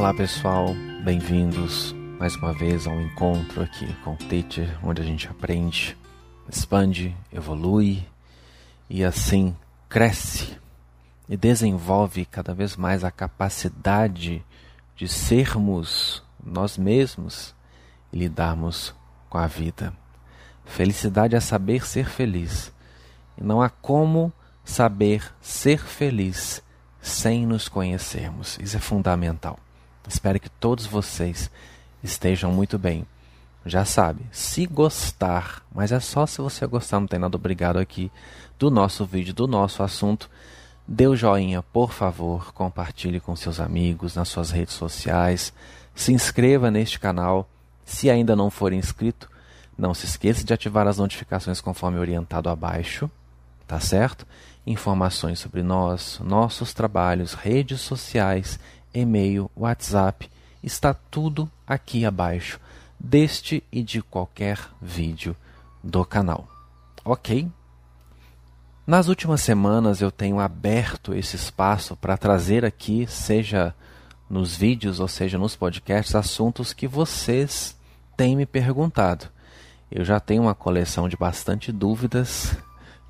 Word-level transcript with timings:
Olá 0.00 0.14
pessoal, 0.14 0.68
bem-vindos 1.04 1.94
mais 2.18 2.34
uma 2.36 2.54
vez 2.54 2.86
ao 2.86 2.98
encontro 2.98 3.62
aqui 3.62 3.92
com 4.02 4.14
o 4.14 4.16
Teacher, 4.16 4.78
onde 4.82 5.02
a 5.02 5.04
gente 5.04 5.28
aprende, 5.28 5.94
expande, 6.48 7.14
evolui 7.30 8.02
e 8.88 9.04
assim 9.04 9.54
cresce 9.90 10.56
e 11.28 11.36
desenvolve 11.36 12.24
cada 12.24 12.54
vez 12.54 12.76
mais 12.76 13.04
a 13.04 13.10
capacidade 13.10 14.42
de 14.96 15.06
sermos 15.06 16.22
nós 16.42 16.78
mesmos 16.78 17.54
e 18.10 18.20
lidarmos 18.20 18.94
com 19.28 19.36
a 19.36 19.46
vida. 19.46 19.92
Felicidade 20.64 21.36
é 21.36 21.40
saber 21.40 21.86
ser 21.86 22.08
feliz. 22.08 22.72
E 23.36 23.44
não 23.44 23.60
há 23.60 23.68
como 23.68 24.32
saber 24.64 25.30
ser 25.42 25.78
feliz 25.78 26.62
sem 27.02 27.46
nos 27.46 27.68
conhecermos. 27.68 28.58
Isso 28.62 28.78
é 28.78 28.80
fundamental. 28.80 29.58
Espero 30.08 30.40
que 30.40 30.48
todos 30.48 30.86
vocês 30.86 31.50
estejam 32.02 32.52
muito 32.52 32.78
bem. 32.78 33.06
Já 33.64 33.84
sabe, 33.84 34.24
se 34.32 34.66
gostar, 34.66 35.62
mas 35.74 35.92
é 35.92 36.00
só 36.00 36.26
se 36.26 36.40
você 36.40 36.66
gostar, 36.66 36.98
não 36.98 37.06
tem 37.06 37.18
nada 37.18 37.36
obrigado 37.36 37.78
aqui 37.78 38.10
do 38.58 38.70
nosso 38.70 39.04
vídeo, 39.04 39.34
do 39.34 39.46
nosso 39.46 39.82
assunto, 39.82 40.30
dê 40.88 41.06
o 41.06 41.14
joinha, 41.14 41.62
por 41.62 41.92
favor, 41.92 42.52
compartilhe 42.54 43.20
com 43.20 43.36
seus 43.36 43.60
amigos 43.60 44.16
nas 44.16 44.28
suas 44.28 44.50
redes 44.50 44.74
sociais, 44.74 45.52
se 45.94 46.12
inscreva 46.12 46.70
neste 46.70 46.98
canal, 46.98 47.48
se 47.84 48.08
ainda 48.08 48.34
não 48.34 48.50
for 48.50 48.72
inscrito, 48.72 49.28
não 49.76 49.92
se 49.92 50.06
esqueça 50.06 50.42
de 50.42 50.54
ativar 50.54 50.86
as 50.86 50.98
notificações 50.98 51.60
conforme 51.60 51.98
orientado 51.98 52.48
abaixo, 52.48 53.10
tá 53.66 53.78
certo? 53.78 54.26
Informações 54.66 55.38
sobre 55.38 55.62
nós, 55.62 56.18
nossos 56.24 56.72
trabalhos, 56.72 57.34
redes 57.34 57.80
sociais 57.80 58.58
e-mail, 58.92 59.50
WhatsApp, 59.56 60.30
está 60.62 60.94
tudo 60.94 61.50
aqui 61.66 62.04
abaixo 62.04 62.60
deste 62.98 63.64
e 63.72 63.82
de 63.82 64.02
qualquer 64.02 64.58
vídeo 64.80 65.34
do 65.82 66.04
canal. 66.04 66.48
Ok? 67.04 67.48
Nas 68.86 69.08
últimas 69.08 69.40
semanas 69.40 70.00
eu 70.00 70.10
tenho 70.10 70.40
aberto 70.40 71.14
esse 71.14 71.36
espaço 71.36 71.96
para 71.96 72.16
trazer 72.16 72.64
aqui, 72.64 73.06
seja 73.06 73.74
nos 74.28 74.56
vídeos 74.56 75.00
ou 75.00 75.08
seja 75.08 75.38
nos 75.38 75.56
podcasts, 75.56 76.14
assuntos 76.14 76.72
que 76.72 76.86
vocês 76.86 77.76
têm 78.16 78.36
me 78.36 78.46
perguntado. 78.46 79.28
Eu 79.90 80.04
já 80.04 80.20
tenho 80.20 80.42
uma 80.42 80.54
coleção 80.54 81.08
de 81.08 81.16
bastante 81.16 81.72
dúvidas 81.72 82.56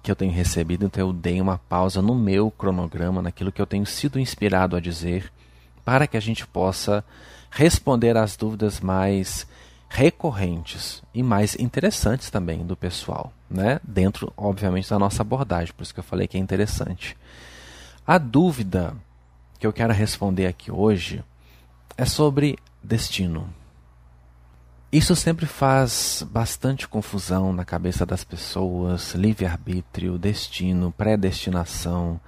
que 0.03 0.11
eu 0.11 0.17
tenho 0.17 0.33
recebido, 0.33 0.87
então 0.87 1.07
eu 1.07 1.13
dei 1.13 1.41
uma 1.41 1.59
pausa 1.59 2.01
no 2.01 2.15
meu 2.15 2.51
cronograma, 2.51 3.21
naquilo 3.21 3.53
que 3.53 3.61
eu 3.61 3.67
tenho 3.67 3.85
sido 3.85 4.19
inspirado 4.19 4.77
a 4.77 4.81
dizer 4.81 5.31
para 5.85 6.07
que 6.07 6.17
a 6.17 6.21
gente 6.21 6.47
possa 6.47 7.05
responder 7.51 8.17
às 8.17 8.37
dúvidas 8.37 8.81
mais 8.81 9.47
recorrentes 9.89 11.03
e 11.13 11.23
mais 11.23 11.57
interessantes 11.59 12.31
também 12.31 12.65
do 12.65 12.77
pessoal, 12.77 13.33
né? 13.51 13.81
Dentro, 13.83 14.33
obviamente, 14.37 14.89
da 14.89 14.99
nossa 14.99 15.23
abordagem, 15.23 15.75
por 15.75 15.83
isso 15.83 15.93
que 15.93 16.01
eu 16.01 16.05
falei 16.05 16.29
que 16.29 16.37
é 16.37 16.41
interessante. 16.41 17.17
A 18.07 18.17
dúvida 18.17 18.95
que 19.59 19.67
eu 19.67 19.73
quero 19.73 19.93
responder 19.93 20.47
aqui 20.47 20.71
hoje 20.71 21.25
é 21.97 22.05
sobre 22.05 22.57
destino. 22.83 23.49
Isso 24.93 25.15
sempre 25.15 25.47
faz 25.47 26.27
bastante 26.29 26.89
confusão 26.89 27.53
na 27.53 27.65
cabeça 27.65 28.05
das 28.05 28.25
pessoas, 28.25 29.15
livre-arbítrio, 29.15 30.19
destino, 30.19 30.93
predestinação, 30.97 32.21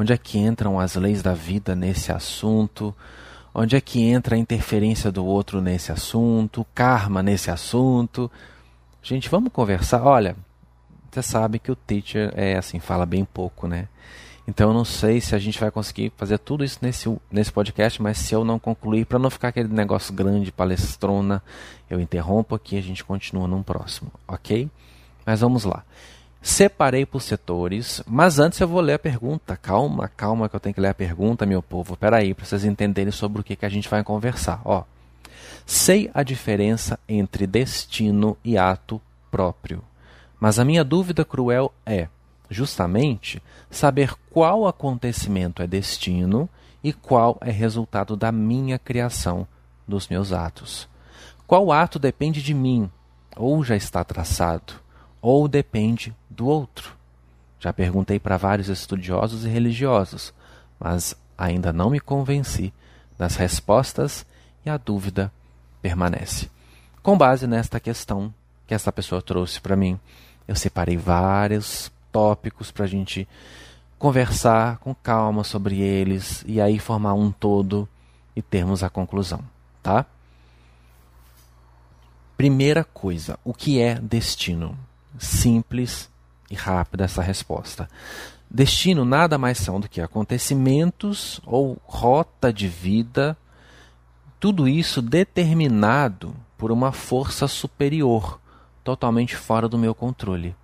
Onde 0.00 0.12
é 0.12 0.16
que 0.16 0.38
entram 0.38 0.78
as 0.78 0.94
leis 0.94 1.22
da 1.22 1.34
vida 1.34 1.74
nesse 1.74 2.12
assunto? 2.12 2.94
Onde 3.52 3.74
é 3.74 3.80
que 3.80 4.00
entra 4.00 4.36
a 4.36 4.38
interferência 4.38 5.10
do 5.10 5.26
outro 5.26 5.60
nesse 5.60 5.90
assunto? 5.90 6.64
Karma 6.72 7.20
nesse 7.20 7.50
assunto? 7.50 8.30
Gente, 9.02 9.28
vamos 9.28 9.52
conversar. 9.52 10.04
Olha, 10.04 10.36
você 11.10 11.20
sabe 11.20 11.58
que 11.58 11.72
o 11.72 11.74
teacher 11.74 12.32
é 12.36 12.56
assim, 12.56 12.78
fala 12.78 13.04
bem 13.04 13.24
pouco, 13.24 13.66
né? 13.66 13.88
Então 14.46 14.68
eu 14.68 14.72
não 14.72 14.84
sei 14.84 15.20
se 15.20 15.34
a 15.34 15.38
gente 15.40 15.58
vai 15.58 15.72
conseguir 15.72 16.12
fazer 16.16 16.38
tudo 16.38 16.62
isso 16.62 16.78
nesse, 16.80 17.12
nesse 17.28 17.52
podcast, 17.52 18.00
mas 18.00 18.18
se 18.18 18.32
eu 18.32 18.44
não 18.44 18.56
concluir, 18.56 19.04
para 19.04 19.18
não 19.18 19.30
ficar 19.30 19.48
aquele 19.48 19.68
negócio 19.68 20.14
grande, 20.14 20.52
palestrona, 20.52 21.42
eu 21.90 21.98
interrompo 21.98 22.54
aqui 22.54 22.76
e 22.76 22.78
a 22.78 22.82
gente 22.82 23.02
continua 23.02 23.48
num 23.48 23.64
próximo, 23.64 24.12
ok? 24.28 24.70
Mas 25.26 25.40
vamos 25.40 25.64
lá. 25.64 25.82
Separei 26.40 27.04
por 27.04 27.20
setores, 27.20 28.02
mas 28.06 28.38
antes 28.38 28.60
eu 28.60 28.68
vou 28.68 28.80
ler 28.80 28.94
a 28.94 28.98
pergunta. 28.98 29.56
Calma, 29.56 30.08
calma 30.08 30.48
que 30.48 30.54
eu 30.54 30.60
tenho 30.60 30.74
que 30.74 30.80
ler 30.80 30.88
a 30.88 30.94
pergunta, 30.94 31.44
meu 31.44 31.60
povo. 31.60 31.96
Peraí, 31.96 32.32
para 32.32 32.44
vocês 32.44 32.64
entenderem 32.64 33.12
sobre 33.12 33.40
o 33.40 33.44
que, 33.44 33.56
que 33.56 33.66
a 33.66 33.68
gente 33.68 33.88
vai 33.88 34.04
conversar. 34.04 34.60
Ó, 34.64 34.84
sei 35.66 36.10
a 36.14 36.22
diferença 36.22 36.98
entre 37.08 37.46
destino 37.46 38.36
e 38.44 38.56
ato 38.56 39.00
próprio, 39.30 39.82
mas 40.40 40.58
a 40.58 40.64
minha 40.64 40.84
dúvida 40.84 41.24
cruel 41.24 41.72
é, 41.84 42.08
justamente, 42.48 43.42
saber 43.70 44.14
qual 44.30 44.66
acontecimento 44.66 45.60
é 45.60 45.66
destino 45.66 46.48
e 46.82 46.92
qual 46.92 47.36
é 47.40 47.50
resultado 47.50 48.16
da 48.16 48.30
minha 48.30 48.78
criação, 48.78 49.46
dos 49.86 50.08
meus 50.08 50.32
atos. 50.32 50.88
Qual 51.46 51.72
ato 51.72 51.98
depende 51.98 52.42
de 52.42 52.54
mim 52.54 52.90
ou 53.36 53.64
já 53.64 53.74
está 53.74 54.04
traçado? 54.04 54.74
Ou 55.20 55.48
depende 55.48 56.14
do 56.28 56.46
outro? 56.46 56.96
Já 57.60 57.72
perguntei 57.72 58.18
para 58.18 58.36
vários 58.36 58.68
estudiosos 58.68 59.44
e 59.44 59.48
religiosos, 59.48 60.32
mas 60.78 61.16
ainda 61.36 61.72
não 61.72 61.90
me 61.90 62.00
convenci 62.00 62.72
das 63.18 63.36
respostas 63.36 64.24
e 64.64 64.70
a 64.70 64.76
dúvida 64.76 65.32
permanece. 65.82 66.48
Com 67.02 67.16
base 67.16 67.46
nesta 67.46 67.80
questão 67.80 68.32
que 68.66 68.74
essa 68.74 68.92
pessoa 68.92 69.22
trouxe 69.22 69.60
para 69.60 69.76
mim, 69.76 69.98
eu 70.46 70.54
separei 70.54 70.96
vários 70.96 71.90
tópicos 72.12 72.70
para 72.70 72.84
a 72.84 72.88
gente 72.88 73.26
conversar 73.98 74.78
com 74.78 74.94
calma 74.94 75.42
sobre 75.42 75.80
eles 75.80 76.44
e 76.46 76.60
aí 76.60 76.78
formar 76.78 77.14
um 77.14 77.32
todo 77.32 77.88
e 78.36 78.42
termos 78.42 78.84
a 78.84 78.88
conclusão, 78.88 79.42
tá? 79.82 80.06
Primeira 82.36 82.84
coisa, 82.84 83.36
o 83.44 83.52
que 83.52 83.80
é 83.80 83.96
destino? 83.96 84.78
Simples 85.18 86.10
e 86.50 86.54
rápida 86.54 87.04
essa 87.04 87.22
resposta. 87.22 87.88
Destino 88.50 89.04
nada 89.04 89.36
mais 89.36 89.58
são 89.58 89.78
do 89.78 89.88
que 89.88 90.00
acontecimentos 90.00 91.40
ou 91.44 91.76
rota 91.84 92.52
de 92.52 92.66
vida, 92.66 93.36
tudo 94.40 94.66
isso 94.66 95.02
determinado 95.02 96.34
por 96.56 96.72
uma 96.72 96.90
força 96.90 97.46
superior, 97.46 98.40
totalmente 98.82 99.36
fora 99.36 99.68
do 99.68 99.76
meu 99.76 99.94
controle. 99.94 100.56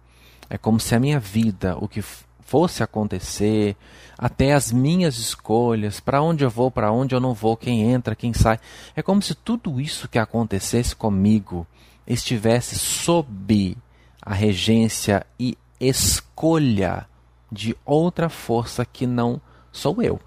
É 0.48 0.56
como 0.56 0.80
se 0.80 0.94
a 0.94 1.00
minha 1.00 1.20
vida, 1.20 1.76
o 1.78 1.86
que 1.86 2.02
fosse 2.40 2.82
acontecer, 2.82 3.76
até 4.16 4.54
as 4.54 4.72
minhas 4.72 5.18
escolhas, 5.18 6.00
para 6.00 6.22
onde 6.22 6.44
eu 6.44 6.50
vou, 6.50 6.70
para 6.70 6.92
onde 6.92 7.14
eu 7.14 7.20
não 7.20 7.34
vou, 7.34 7.56
quem 7.56 7.82
entra, 7.82 8.14
quem 8.14 8.32
sai, 8.32 8.58
é 8.94 9.02
como 9.02 9.20
se 9.20 9.34
tudo 9.34 9.80
isso 9.80 10.08
que 10.08 10.18
acontecesse 10.18 10.94
comigo 10.94 11.66
estivesse 12.06 12.78
sob 12.78 13.76
a 14.24 14.32
regência 14.32 15.26
e 15.38 15.56
escolha 15.78 17.06
de 17.52 17.76
outra 17.84 18.28
força 18.28 18.84
que 18.84 19.06
não 19.06 19.40
sou 19.70 20.02
eu. 20.02 20.18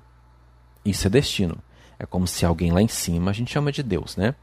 Isso 0.86 1.08
é 1.08 1.10
destino. 1.10 1.58
É 2.00 2.06
como 2.06 2.28
se 2.28 2.46
alguém 2.46 2.72
lá 2.72 2.82
em 2.82 2.88
cima, 2.88 3.32
a 3.32 3.34
gente 3.34 3.52
chama 3.52 3.72
de 3.72 3.82
Deus, 3.82 4.16
né? 4.16 4.36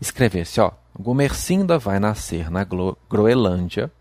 Escrevesse, 0.00 0.60
ó, 0.60 0.72
Gumercinda 0.98 1.78
vai 1.78 1.98
nascer 2.00 2.50
na 2.50 2.64
Groenlândia, 2.64 3.92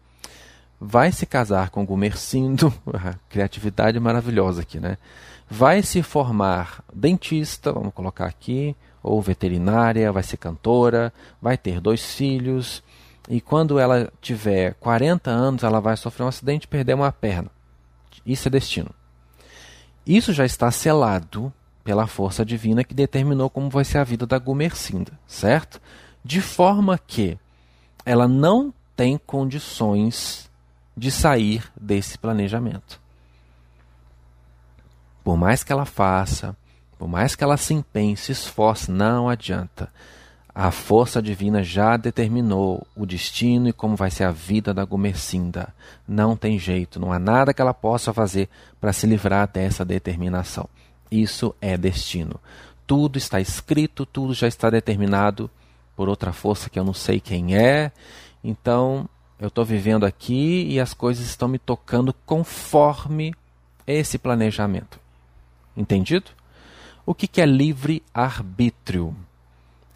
vai 0.79 1.11
se 1.11 1.25
casar 1.25 1.69
com 1.69 1.85
Gumercindo, 1.85 2.73
criatividade 3.29 3.99
maravilhosa 3.99 4.61
aqui, 4.61 4.79
né? 4.79 4.97
Vai 5.49 5.83
se 5.83 6.01
formar 6.01 6.83
dentista, 6.93 7.73
vamos 7.73 7.93
colocar 7.93 8.25
aqui, 8.25 8.75
ou 9.03 9.21
veterinária, 9.21 10.11
vai 10.11 10.23
ser 10.23 10.37
cantora, 10.37 11.13
vai 11.41 11.57
ter 11.57 11.81
dois 11.81 12.15
filhos, 12.15 12.81
e 13.29 13.39
quando 13.39 13.79
ela 13.79 14.11
tiver 14.21 14.73
40 14.75 15.29
anos, 15.29 15.63
ela 15.63 15.79
vai 15.79 15.95
sofrer 15.95 16.23
um 16.23 16.27
acidente 16.27 16.65
e 16.65 16.67
perder 16.67 16.93
uma 16.93 17.11
perna. 17.11 17.49
Isso 18.25 18.47
é 18.47 18.51
destino. 18.51 18.91
Isso 20.05 20.33
já 20.33 20.45
está 20.45 20.69
selado 20.71 21.51
pela 21.83 22.07
força 22.07 22.45
divina 22.45 22.83
que 22.83 22.93
determinou 22.93 23.49
como 23.49 23.69
vai 23.69 23.83
ser 23.83 23.97
a 23.97 24.03
vida 24.03 24.25
da 24.25 24.37
Gumercinda, 24.37 25.17
certo? 25.25 25.81
De 26.23 26.41
forma 26.41 26.97
que 26.97 27.37
ela 28.05 28.27
não 28.27 28.73
tem 28.95 29.17
condições 29.17 30.49
de 30.95 31.09
sair 31.09 31.63
desse 31.79 32.17
planejamento. 32.17 33.01
Por 35.23 35.37
mais 35.37 35.63
que 35.63 35.71
ela 35.71 35.85
faça, 35.85 36.55
por 36.97 37.07
mais 37.07 37.35
que 37.35 37.43
ela 37.43 37.57
se 37.57 37.73
empenhe, 37.73 38.15
se 38.15 38.31
esforce, 38.31 38.91
não 38.91 39.29
adianta. 39.29 39.89
A 40.55 40.69
força 40.69 41.19
divina 41.19 41.63
já 41.63 41.97
determinou 41.97 42.85
o 42.95 43.07
destino 43.07 43.69
e 43.69 43.73
como 43.73 43.95
vai 43.95 44.11
ser 44.11 44.25
a 44.25 44.31
vida 44.31 44.71
da 44.71 44.85
Gomercinda. 44.85 45.73
Não 46.07 46.35
tem 46.37 46.59
jeito, 46.59 46.99
não 46.99 47.11
há 47.11 47.17
nada 47.17 47.53
que 47.53 47.61
ela 47.61 47.73
possa 47.73 48.13
fazer 48.13 48.47
para 48.79 48.93
se 48.93 49.07
livrar 49.07 49.49
dessa 49.51 49.83
determinação. 49.83 50.69
Isso 51.09 51.55
é 51.59 51.75
destino. 51.77 52.39
tudo 52.85 53.17
está 53.17 53.39
escrito, 53.39 54.05
tudo 54.05 54.33
já 54.33 54.47
está 54.47 54.69
determinado 54.69 55.49
por 55.95 56.09
outra 56.09 56.33
força 56.33 56.69
que 56.69 56.77
eu 56.77 56.83
não 56.83 56.93
sei 56.93 57.19
quem 57.19 57.55
é. 57.55 57.91
Então, 58.43 59.09
eu 59.39 59.47
estou 59.47 59.65
vivendo 59.65 60.05
aqui 60.05 60.67
e 60.69 60.79
as 60.79 60.93
coisas 60.93 61.25
estão 61.25 61.47
me 61.47 61.57
tocando 61.57 62.13
conforme 62.25 63.33
esse 63.87 64.17
planejamento. 64.19 64.99
Entendido? 65.75 66.31
O 67.05 67.15
que, 67.15 67.27
que 67.27 67.41
é 67.41 67.45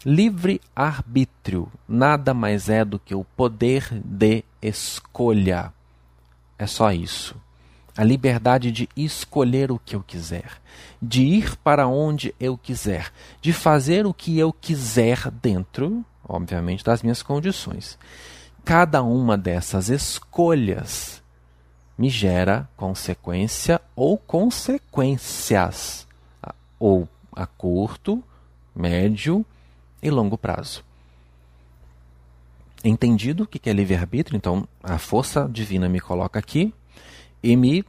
livre-arbítrio? 0.04 0.60
Livre-arbítrio 0.76 1.72
nada 1.88 2.34
mais 2.34 2.68
é 2.68 2.84
do 2.84 2.98
que 2.98 3.14
o 3.14 3.24
poder 3.24 3.88
de 4.04 4.44
escolha. 4.60 5.72
É 6.58 6.66
só 6.66 6.92
isso. 6.92 7.34
A 7.96 8.04
liberdade 8.04 8.70
de 8.70 8.88
escolher 8.96 9.72
o 9.72 9.78
que 9.78 9.96
eu 9.96 10.02
quiser, 10.02 10.60
de 11.02 11.22
ir 11.22 11.56
para 11.56 11.88
onde 11.88 12.34
eu 12.38 12.56
quiser, 12.56 13.10
de 13.40 13.52
fazer 13.52 14.06
o 14.06 14.14
que 14.14 14.38
eu 14.38 14.52
quiser 14.52 15.30
dentro, 15.30 16.04
obviamente, 16.22 16.84
das 16.84 17.02
minhas 17.02 17.22
condições. 17.22 17.98
Cada 18.64 19.02
uma 19.02 19.36
dessas 19.36 19.88
escolhas 19.88 21.20
me 21.96 22.08
gera 22.08 22.68
consequência 22.76 23.80
ou 23.96 24.16
consequências, 24.16 26.06
ou 26.78 27.08
a 27.34 27.46
curto, 27.46 28.22
médio 28.76 29.44
e 30.02 30.10
longo 30.10 30.38
prazo. 30.38 30.84
Entendido 32.84 33.42
o 33.42 33.46
que 33.46 33.68
é 33.68 33.72
livre-arbítrio, 33.72 34.36
então 34.36 34.68
a 34.82 34.98
força 34.98 35.48
divina 35.50 35.88
me 35.88 36.00
coloca 36.00 36.38
aqui 36.38 36.72
e 37.42 37.56
me 37.56 37.84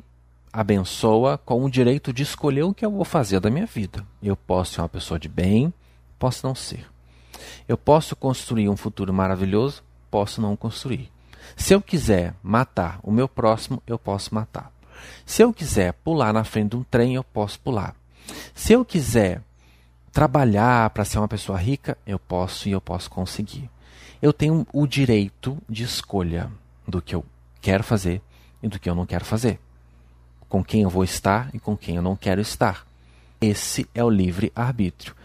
abençoa 0.51 1.37
com 1.37 1.63
o 1.63 1.69
direito 1.69 2.11
de 2.11 2.23
escolher 2.23 2.63
o 2.63 2.73
que 2.73 2.85
eu 2.85 2.91
vou 2.91 3.05
fazer 3.05 3.39
da 3.39 3.51
minha 3.51 3.67
vida. 3.67 4.05
Eu 4.21 4.35
posso 4.35 4.73
ser 4.73 4.81
uma 4.81 4.89
pessoa 4.89 5.19
de 5.19 5.29
bem, 5.29 5.71
posso 6.17 6.45
não 6.45 6.55
ser. 6.55 6.87
Eu 7.67 7.77
posso 7.77 8.15
construir 8.15 8.67
um 8.67 8.75
futuro 8.75 9.13
maravilhoso, 9.13 9.83
posso 10.09 10.41
não 10.41 10.55
construir. 10.55 11.11
Se 11.55 11.73
eu 11.73 11.81
quiser 11.81 12.33
matar 12.41 12.99
o 13.03 13.11
meu 13.11 13.27
próximo, 13.27 13.81
eu 13.85 13.97
posso 13.97 14.33
matar. 14.33 14.71
Se 15.25 15.43
eu 15.43 15.53
quiser 15.53 15.93
pular 15.93 16.33
na 16.33 16.43
frente 16.43 16.71
de 16.71 16.77
um 16.77 16.83
trem, 16.83 17.15
eu 17.15 17.23
posso 17.23 17.59
pular. 17.59 17.95
Se 18.53 18.73
eu 18.73 18.83
quiser 18.83 19.43
trabalhar 20.11 20.89
para 20.89 21.05
ser 21.05 21.19
uma 21.19 21.27
pessoa 21.27 21.57
rica, 21.57 21.97
eu 22.05 22.19
posso 22.19 22.67
e 22.67 22.71
eu 22.71 22.81
posso 22.81 23.09
conseguir. 23.09 23.69
Eu 24.21 24.33
tenho 24.33 24.67
o 24.73 24.85
direito 24.85 25.57
de 25.67 25.83
escolha 25.83 26.51
do 26.87 27.01
que 27.01 27.15
eu 27.15 27.23
quero 27.61 27.83
fazer 27.83 28.21
e 28.61 28.67
do 28.67 28.79
que 28.79 28.89
eu 28.89 28.95
não 28.95 29.05
quero 29.05 29.23
fazer. 29.23 29.59
Com 30.47 30.63
quem 30.63 30.81
eu 30.81 30.89
vou 30.89 31.03
estar 31.03 31.49
e 31.53 31.59
com 31.59 31.77
quem 31.77 31.95
eu 31.95 32.01
não 32.01 32.15
quero 32.15 32.41
estar. 32.41 32.85
Esse 33.39 33.87
é 33.93 34.03
o 34.03 34.09
livre 34.09 34.51
arbítrio. 34.55 35.15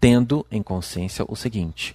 Tendo 0.00 0.44
em 0.50 0.62
consciência 0.62 1.24
o 1.28 1.36
seguinte: 1.36 1.94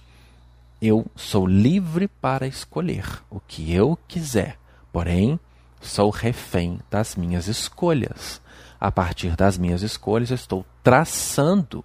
eu 0.80 1.06
sou 1.16 1.46
livre 1.46 2.06
para 2.06 2.46
escolher 2.46 3.04
o 3.28 3.40
que 3.40 3.72
eu 3.72 3.98
quiser, 4.06 4.58
porém, 4.92 5.40
sou 5.80 6.10
refém 6.10 6.80
das 6.90 7.16
minhas 7.16 7.48
escolhas. 7.48 8.40
A 8.78 8.92
partir 8.92 9.34
das 9.34 9.56
minhas 9.56 9.82
escolhas, 9.82 10.30
eu 10.30 10.34
estou 10.34 10.64
traçando 10.82 11.84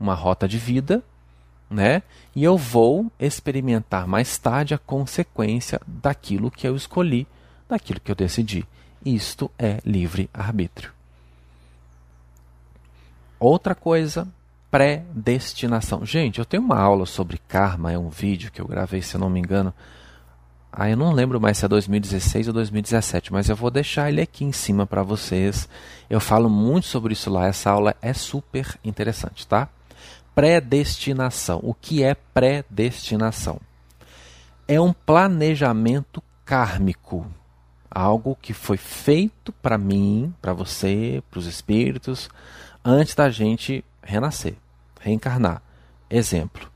uma 0.00 0.14
rota 0.14 0.48
de 0.48 0.58
vida, 0.58 1.02
né? 1.70 2.02
E 2.34 2.42
eu 2.42 2.56
vou 2.56 3.12
experimentar 3.20 4.06
mais 4.06 4.38
tarde 4.38 4.74
a 4.74 4.78
consequência 4.78 5.80
daquilo 5.86 6.50
que 6.50 6.66
eu 6.66 6.74
escolhi, 6.74 7.26
daquilo 7.68 8.00
que 8.00 8.10
eu 8.10 8.16
decidi. 8.16 8.66
Isto 9.04 9.50
é 9.58 9.78
livre-arbítrio. 9.84 10.92
Outra 13.38 13.74
coisa, 13.74 14.26
predestinação. 14.70 16.04
Gente, 16.04 16.38
eu 16.38 16.44
tenho 16.44 16.62
uma 16.62 16.78
aula 16.78 17.06
sobre 17.06 17.38
karma, 17.48 17.92
é 17.92 17.98
um 17.98 18.10
vídeo 18.10 18.50
que 18.50 18.60
eu 18.60 18.66
gravei, 18.66 19.00
se 19.00 19.14
eu 19.14 19.20
não 19.20 19.30
me 19.30 19.40
engano. 19.40 19.72
Ah, 20.72 20.88
eu 20.88 20.96
não 20.96 21.12
lembro 21.12 21.40
mais 21.40 21.58
se 21.58 21.64
é 21.64 21.68
2016 21.68 22.48
ou 22.48 22.54
2017, 22.54 23.32
mas 23.32 23.48
eu 23.48 23.56
vou 23.56 23.70
deixar 23.70 24.08
ele 24.08 24.20
aqui 24.20 24.44
em 24.44 24.52
cima 24.52 24.86
para 24.86 25.02
vocês. 25.02 25.68
Eu 26.08 26.20
falo 26.20 26.48
muito 26.48 26.86
sobre 26.86 27.12
isso 27.12 27.28
lá, 27.30 27.46
essa 27.46 27.70
aula 27.70 27.96
é 28.00 28.12
super 28.12 28.78
interessante, 28.84 29.46
tá? 29.46 29.68
Predestinação. 30.34 31.60
O 31.62 31.74
que 31.74 32.02
é 32.02 32.14
predestinação? 32.14 33.60
É 34.66 34.80
um 34.80 34.92
planejamento 34.92 36.22
kármico, 36.44 37.26
algo 37.90 38.36
que 38.40 38.52
foi 38.52 38.76
feito 38.76 39.52
para 39.52 39.76
mim, 39.76 40.34
para 40.40 40.52
você, 40.52 41.22
para 41.30 41.38
os 41.38 41.46
espíritos, 41.46 42.28
antes 42.84 43.14
da 43.14 43.30
gente 43.30 43.84
renascer, 44.02 44.56
reencarnar. 45.00 45.62
Exemplo. 46.08 46.70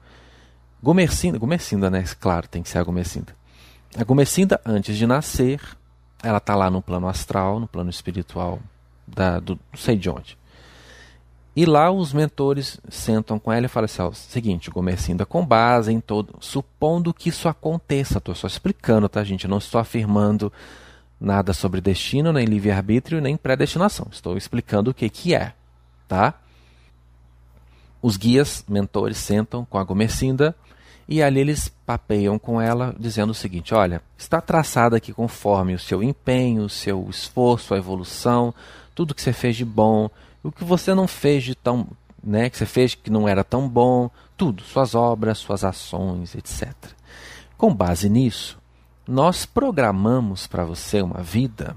Gomercinda, 0.82 1.38
Gomercinda, 1.38 1.90
né? 1.90 2.04
Claro, 2.20 2.46
tem 2.46 2.62
que 2.62 2.68
ser 2.68 2.78
a 2.78 2.84
Gomercinda. 2.84 3.34
A 3.96 4.04
Gomercinda, 4.04 4.60
antes 4.66 4.96
de 4.96 5.06
nascer, 5.06 5.60
ela 6.22 6.38
está 6.38 6.54
lá 6.54 6.70
no 6.70 6.82
plano 6.82 7.08
astral, 7.08 7.58
no 7.58 7.66
plano 7.66 7.90
espiritual, 7.90 8.60
da, 9.06 9.38
do, 9.38 9.58
não 9.72 9.78
sei 9.78 9.96
de 9.96 10.10
onde. 10.10 10.36
E 11.56 11.64
lá 11.64 11.90
os 11.90 12.12
mentores 12.12 12.80
sentam 12.88 13.38
com 13.38 13.52
ela 13.52 13.66
e 13.66 13.68
falam 13.68 13.84
assim: 13.84 14.02
ó, 14.02 14.10
seguinte, 14.12 14.70
Gomercinda, 14.70 15.24
com 15.24 15.44
base 15.46 15.92
em 15.92 16.00
todo. 16.00 16.34
Supondo 16.40 17.14
que 17.14 17.28
isso 17.28 17.48
aconteça, 17.48 18.18
estou 18.18 18.34
só 18.34 18.46
explicando, 18.46 19.08
tá, 19.08 19.22
gente? 19.22 19.44
Eu 19.44 19.50
não 19.50 19.58
estou 19.58 19.80
afirmando 19.80 20.52
nada 21.20 21.52
sobre 21.52 21.80
destino, 21.80 22.32
nem 22.32 22.44
livre-arbítrio, 22.44 23.20
nem 23.20 23.36
predestinação. 23.36 24.08
Estou 24.10 24.36
explicando 24.36 24.90
o 24.90 24.94
que, 24.94 25.08
que 25.08 25.34
é, 25.34 25.52
tá? 26.08 26.34
Os 28.02 28.16
guias, 28.16 28.64
mentores, 28.68 29.16
sentam 29.16 29.64
com 29.64 29.78
a 29.78 29.84
Gomercinda 29.84 30.56
e 31.08 31.22
ali 31.22 31.40
eles 31.40 31.68
papeiam 31.86 32.38
com 32.38 32.60
ela, 32.60 32.94
dizendo 32.98 33.30
o 33.30 33.34
seguinte: 33.34 33.72
olha, 33.74 34.02
está 34.18 34.40
traçado 34.40 34.96
aqui 34.96 35.12
conforme 35.12 35.74
o 35.74 35.78
seu 35.78 36.02
empenho, 36.02 36.64
o 36.64 36.68
seu 36.68 37.06
esforço, 37.08 37.74
a 37.74 37.78
evolução, 37.78 38.52
tudo 38.92 39.14
que 39.14 39.22
você 39.22 39.32
fez 39.32 39.54
de 39.54 39.64
bom 39.64 40.10
o 40.44 40.52
que 40.52 40.62
você 40.62 40.94
não 40.94 41.08
fez 41.08 41.42
de 41.42 41.54
tão, 41.54 41.88
né, 42.22 42.50
que 42.50 42.58
você 42.58 42.66
fez 42.66 42.94
que 42.94 43.10
não 43.10 43.26
era 43.26 43.42
tão 43.42 43.68
bom, 43.68 44.10
tudo, 44.36 44.62
suas 44.62 44.94
obras, 44.94 45.38
suas 45.38 45.64
ações, 45.64 46.34
etc. 46.34 46.72
Com 47.56 47.74
base 47.74 48.10
nisso, 48.10 48.58
nós 49.08 49.46
programamos 49.46 50.46
para 50.46 50.64
você 50.64 51.00
uma 51.00 51.22
vida 51.22 51.74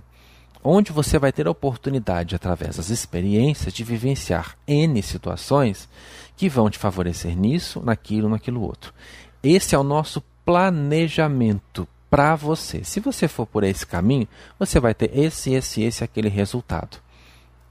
onde 0.64 0.92
você 0.92 1.18
vai 1.18 1.32
ter 1.32 1.48
a 1.48 1.52
oportunidade, 1.52 2.36
através 2.36 2.76
das 2.76 2.90
experiências, 2.90 3.74
de 3.74 3.86
vivenciar 3.86 4.58
N 4.68 5.02
situações 5.02 5.88
que 6.36 6.50
vão 6.50 6.70
te 6.70 6.78
favorecer 6.78 7.38
nisso, 7.38 7.82
naquilo, 7.82 8.28
naquilo 8.28 8.62
outro. 8.62 8.94
Esse 9.42 9.76
é 9.76 9.78
o 9.78 9.84
nosso 9.84 10.22
planejamento 10.44 11.88
para 12.10 12.36
você. 12.36 12.84
Se 12.84 13.00
você 13.00 13.30
for 13.30 13.46
por 13.46 13.64
esse 13.64 13.86
caminho, 13.86 14.28
você 14.60 14.78
vai 14.80 14.94
ter 14.94 15.18
esse, 15.18 15.54
esse, 15.54 15.84
esse, 15.84 16.04
aquele 16.04 16.28
resultado. 16.28 16.98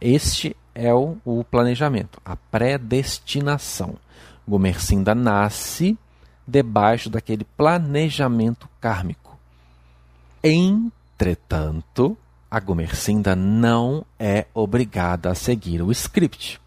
Este 0.00 0.56
é 0.76 0.92
o, 0.92 1.16
o 1.24 1.42
planejamento, 1.42 2.20
a 2.22 2.36
predestinação. 2.36 3.94
Gomercinda 4.46 5.14
nasce 5.14 5.98
debaixo 6.46 7.08
daquele 7.08 7.44
planejamento 7.56 8.68
kármico. 8.78 9.38
Entretanto, 10.44 12.16
a 12.50 12.60
Gomercinda 12.60 13.34
não 13.34 14.04
é 14.18 14.46
obrigada 14.54 15.30
a 15.30 15.34
seguir 15.34 15.80
o 15.82 15.90
script. 15.90 16.60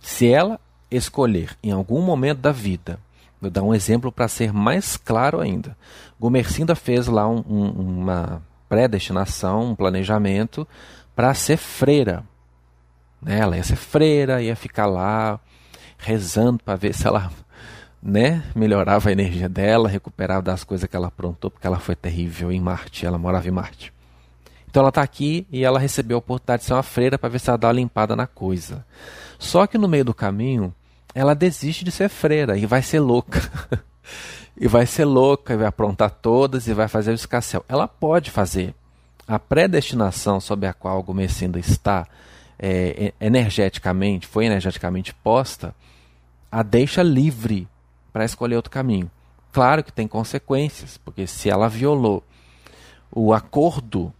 Se 0.00 0.28
ela 0.28 0.58
escolher 0.90 1.56
em 1.62 1.72
algum 1.72 2.00
momento 2.00 2.38
da 2.38 2.52
vida, 2.52 2.98
vou 3.40 3.50
dar 3.50 3.62
um 3.62 3.74
exemplo 3.74 4.12
para 4.12 4.28
ser 4.28 4.52
mais 4.52 4.96
claro 4.96 5.40
ainda. 5.40 5.76
Gomercinda 6.18 6.76
fez 6.76 7.08
lá 7.08 7.28
um, 7.28 7.42
um, 7.46 7.70
uma 8.00 8.40
predestinação, 8.68 9.72
um 9.72 9.74
planejamento 9.74 10.66
para 11.14 11.34
ser 11.34 11.56
freira. 11.56 12.24
Né? 13.22 13.38
Ela 13.38 13.56
ia 13.56 13.62
ser 13.62 13.76
freira, 13.76 14.42
ia 14.42 14.56
ficar 14.56 14.86
lá 14.86 15.38
rezando 15.98 16.58
para 16.62 16.76
ver 16.76 16.92
se 16.92 17.06
ela 17.06 17.30
né, 18.02 18.42
melhorava 18.54 19.08
a 19.08 19.12
energia 19.12 19.48
dela, 19.48 19.88
recuperava 19.88 20.42
das 20.42 20.64
coisas 20.64 20.88
que 20.88 20.96
ela 20.96 21.06
aprontou, 21.06 21.50
porque 21.50 21.66
ela 21.66 21.78
foi 21.78 21.94
terrível 21.94 22.50
em 22.50 22.60
Marte, 22.60 23.06
ela 23.06 23.16
morava 23.16 23.46
em 23.46 23.52
Marte. 23.52 23.92
Então 24.68 24.80
ela 24.80 24.88
está 24.88 25.02
aqui 25.02 25.46
e 25.52 25.62
ela 25.64 25.78
recebeu 25.78 26.16
a 26.16 26.18
oportunidade 26.18 26.62
de 26.62 26.66
ser 26.66 26.72
uma 26.72 26.82
freira 26.82 27.18
para 27.18 27.28
ver 27.28 27.38
se 27.38 27.48
ela 27.48 27.58
dá 27.58 27.68
uma 27.68 27.74
limpada 27.74 28.16
na 28.16 28.26
coisa. 28.26 28.84
Só 29.38 29.66
que 29.66 29.78
no 29.78 29.86
meio 29.86 30.04
do 30.04 30.14
caminho, 30.14 30.74
ela 31.14 31.34
desiste 31.34 31.84
de 31.84 31.92
ser 31.92 32.08
freira 32.08 32.56
e 32.56 32.66
vai 32.66 32.82
ser 32.82 32.98
louca. 32.98 33.40
e 34.58 34.66
vai 34.66 34.86
ser 34.86 35.04
louca, 35.04 35.54
e 35.54 35.56
vai 35.56 35.66
aprontar 35.66 36.10
todas 36.10 36.66
e 36.66 36.74
vai 36.74 36.88
fazer 36.88 37.12
o 37.12 37.14
escassel. 37.14 37.64
Ela 37.68 37.86
pode 37.86 38.30
fazer. 38.30 38.74
A 39.28 39.38
predestinação 39.38 40.40
sob 40.40 40.66
a 40.66 40.72
qual 40.72 40.98
o 40.98 41.02
Gomercinda 41.02 41.58
está 41.58 42.06
é, 42.62 43.12
energeticamente, 43.20 44.26
foi 44.26 44.46
energeticamente 44.46 45.12
posta, 45.12 45.74
a 46.50 46.62
deixa 46.62 47.02
livre 47.02 47.66
para 48.12 48.24
escolher 48.24 48.56
outro 48.56 48.70
caminho. 48.70 49.10
Claro 49.50 49.82
que 49.82 49.92
tem 49.92 50.06
consequências, 50.06 50.96
porque 50.96 51.26
se 51.26 51.50
ela 51.50 51.68
violou 51.68 52.22
o 53.10 53.34
acordo 53.34 54.14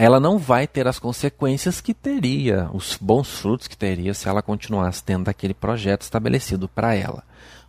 ela 0.00 0.18
não 0.18 0.38
vai 0.38 0.66
ter 0.66 0.88
as 0.88 0.98
consequências 0.98 1.78
que 1.78 1.92
teria, 1.92 2.70
os 2.72 2.96
bons 2.98 3.38
frutos 3.38 3.68
que 3.68 3.76
teria 3.76 4.14
se 4.14 4.30
ela 4.30 4.40
continuasse 4.40 5.04
tendo 5.04 5.28
aquele 5.28 5.52
projeto 5.52 6.00
estabelecido 6.00 6.66
para 6.66 6.94
ela. 6.94 7.22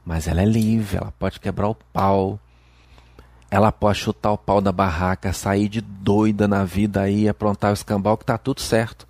Mas 0.05 0.29
ela 0.29 0.41
é 0.41 0.45
livre, 0.45 0.95
ela 0.95 1.13
pode 1.19 1.41
quebrar 1.41 1.67
o 1.67 1.75
pau, 1.75 2.39
ela 3.51 3.69
pode 3.69 3.99
chutar 3.99 4.31
o 4.31 4.37
pau 4.37 4.61
da 4.61 4.71
barraca, 4.71 5.33
sair 5.33 5.67
de 5.67 5.81
doida 5.81 6.47
na 6.47 6.63
vida 6.63 7.01
aí, 7.01 7.27
aprontar 7.27 7.71
o 7.71 7.73
escambau 7.73 8.17
que 8.17 8.23
tá 8.23 8.37
tudo 8.37 8.61
certo. 8.61 9.05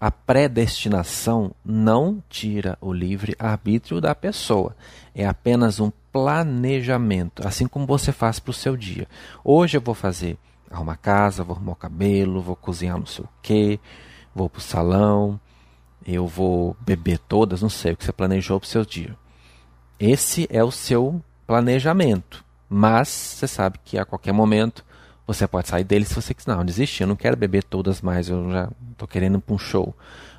A 0.00 0.12
predestinação 0.12 1.50
não 1.64 2.22
tira 2.28 2.78
o 2.80 2.92
livre 2.92 3.34
arbítrio 3.36 4.00
da 4.00 4.14
pessoa. 4.14 4.76
É 5.12 5.26
apenas 5.26 5.80
um 5.80 5.90
planejamento, 6.12 7.46
assim 7.46 7.66
como 7.66 7.84
você 7.84 8.12
faz 8.12 8.38
para 8.38 8.50
o 8.52 8.54
seu 8.54 8.76
dia. 8.76 9.08
Hoje 9.42 9.76
eu 9.76 9.80
vou 9.80 9.94
fazer 9.94 10.38
arrumar 10.70 10.96
casa, 10.96 11.42
vou 11.42 11.56
arrumar 11.56 11.72
o 11.72 11.76
cabelo, 11.76 12.40
vou 12.40 12.54
cozinhar 12.54 12.96
não 12.96 13.06
sei 13.06 13.24
o 13.24 13.28
que, 13.42 13.80
vou 14.32 14.48
para 14.48 14.60
o 14.60 14.62
salão, 14.62 15.38
eu 16.06 16.28
vou 16.28 16.76
beber 16.80 17.18
todas, 17.18 17.60
não 17.60 17.68
sei 17.68 17.92
o 17.92 17.96
que 17.96 18.04
você 18.04 18.12
planejou 18.12 18.60
para 18.60 18.66
o 18.66 18.70
seu 18.70 18.84
dia. 18.84 19.16
Esse 19.98 20.46
é 20.48 20.62
o 20.62 20.70
seu 20.70 21.20
planejamento. 21.44 22.48
Mas 22.72 23.08
você 23.08 23.48
sabe 23.48 23.80
que 23.84 23.98
a 23.98 24.04
qualquer 24.04 24.32
momento 24.32 24.84
você 25.26 25.46
pode 25.48 25.66
sair 25.66 25.82
dele 25.82 26.04
se 26.04 26.14
você 26.14 26.32
quiser. 26.32 26.54
Não, 26.54 26.64
desistir, 26.64 27.02
eu 27.02 27.08
não 27.08 27.16
quero 27.16 27.36
beber 27.36 27.64
todas 27.64 28.00
mais, 28.00 28.28
eu 28.28 28.48
já 28.52 28.68
estou 28.92 29.08
querendo 29.08 29.38
ir 29.38 29.40
para 29.40 29.54
um 29.54 29.58
show. 29.58 29.92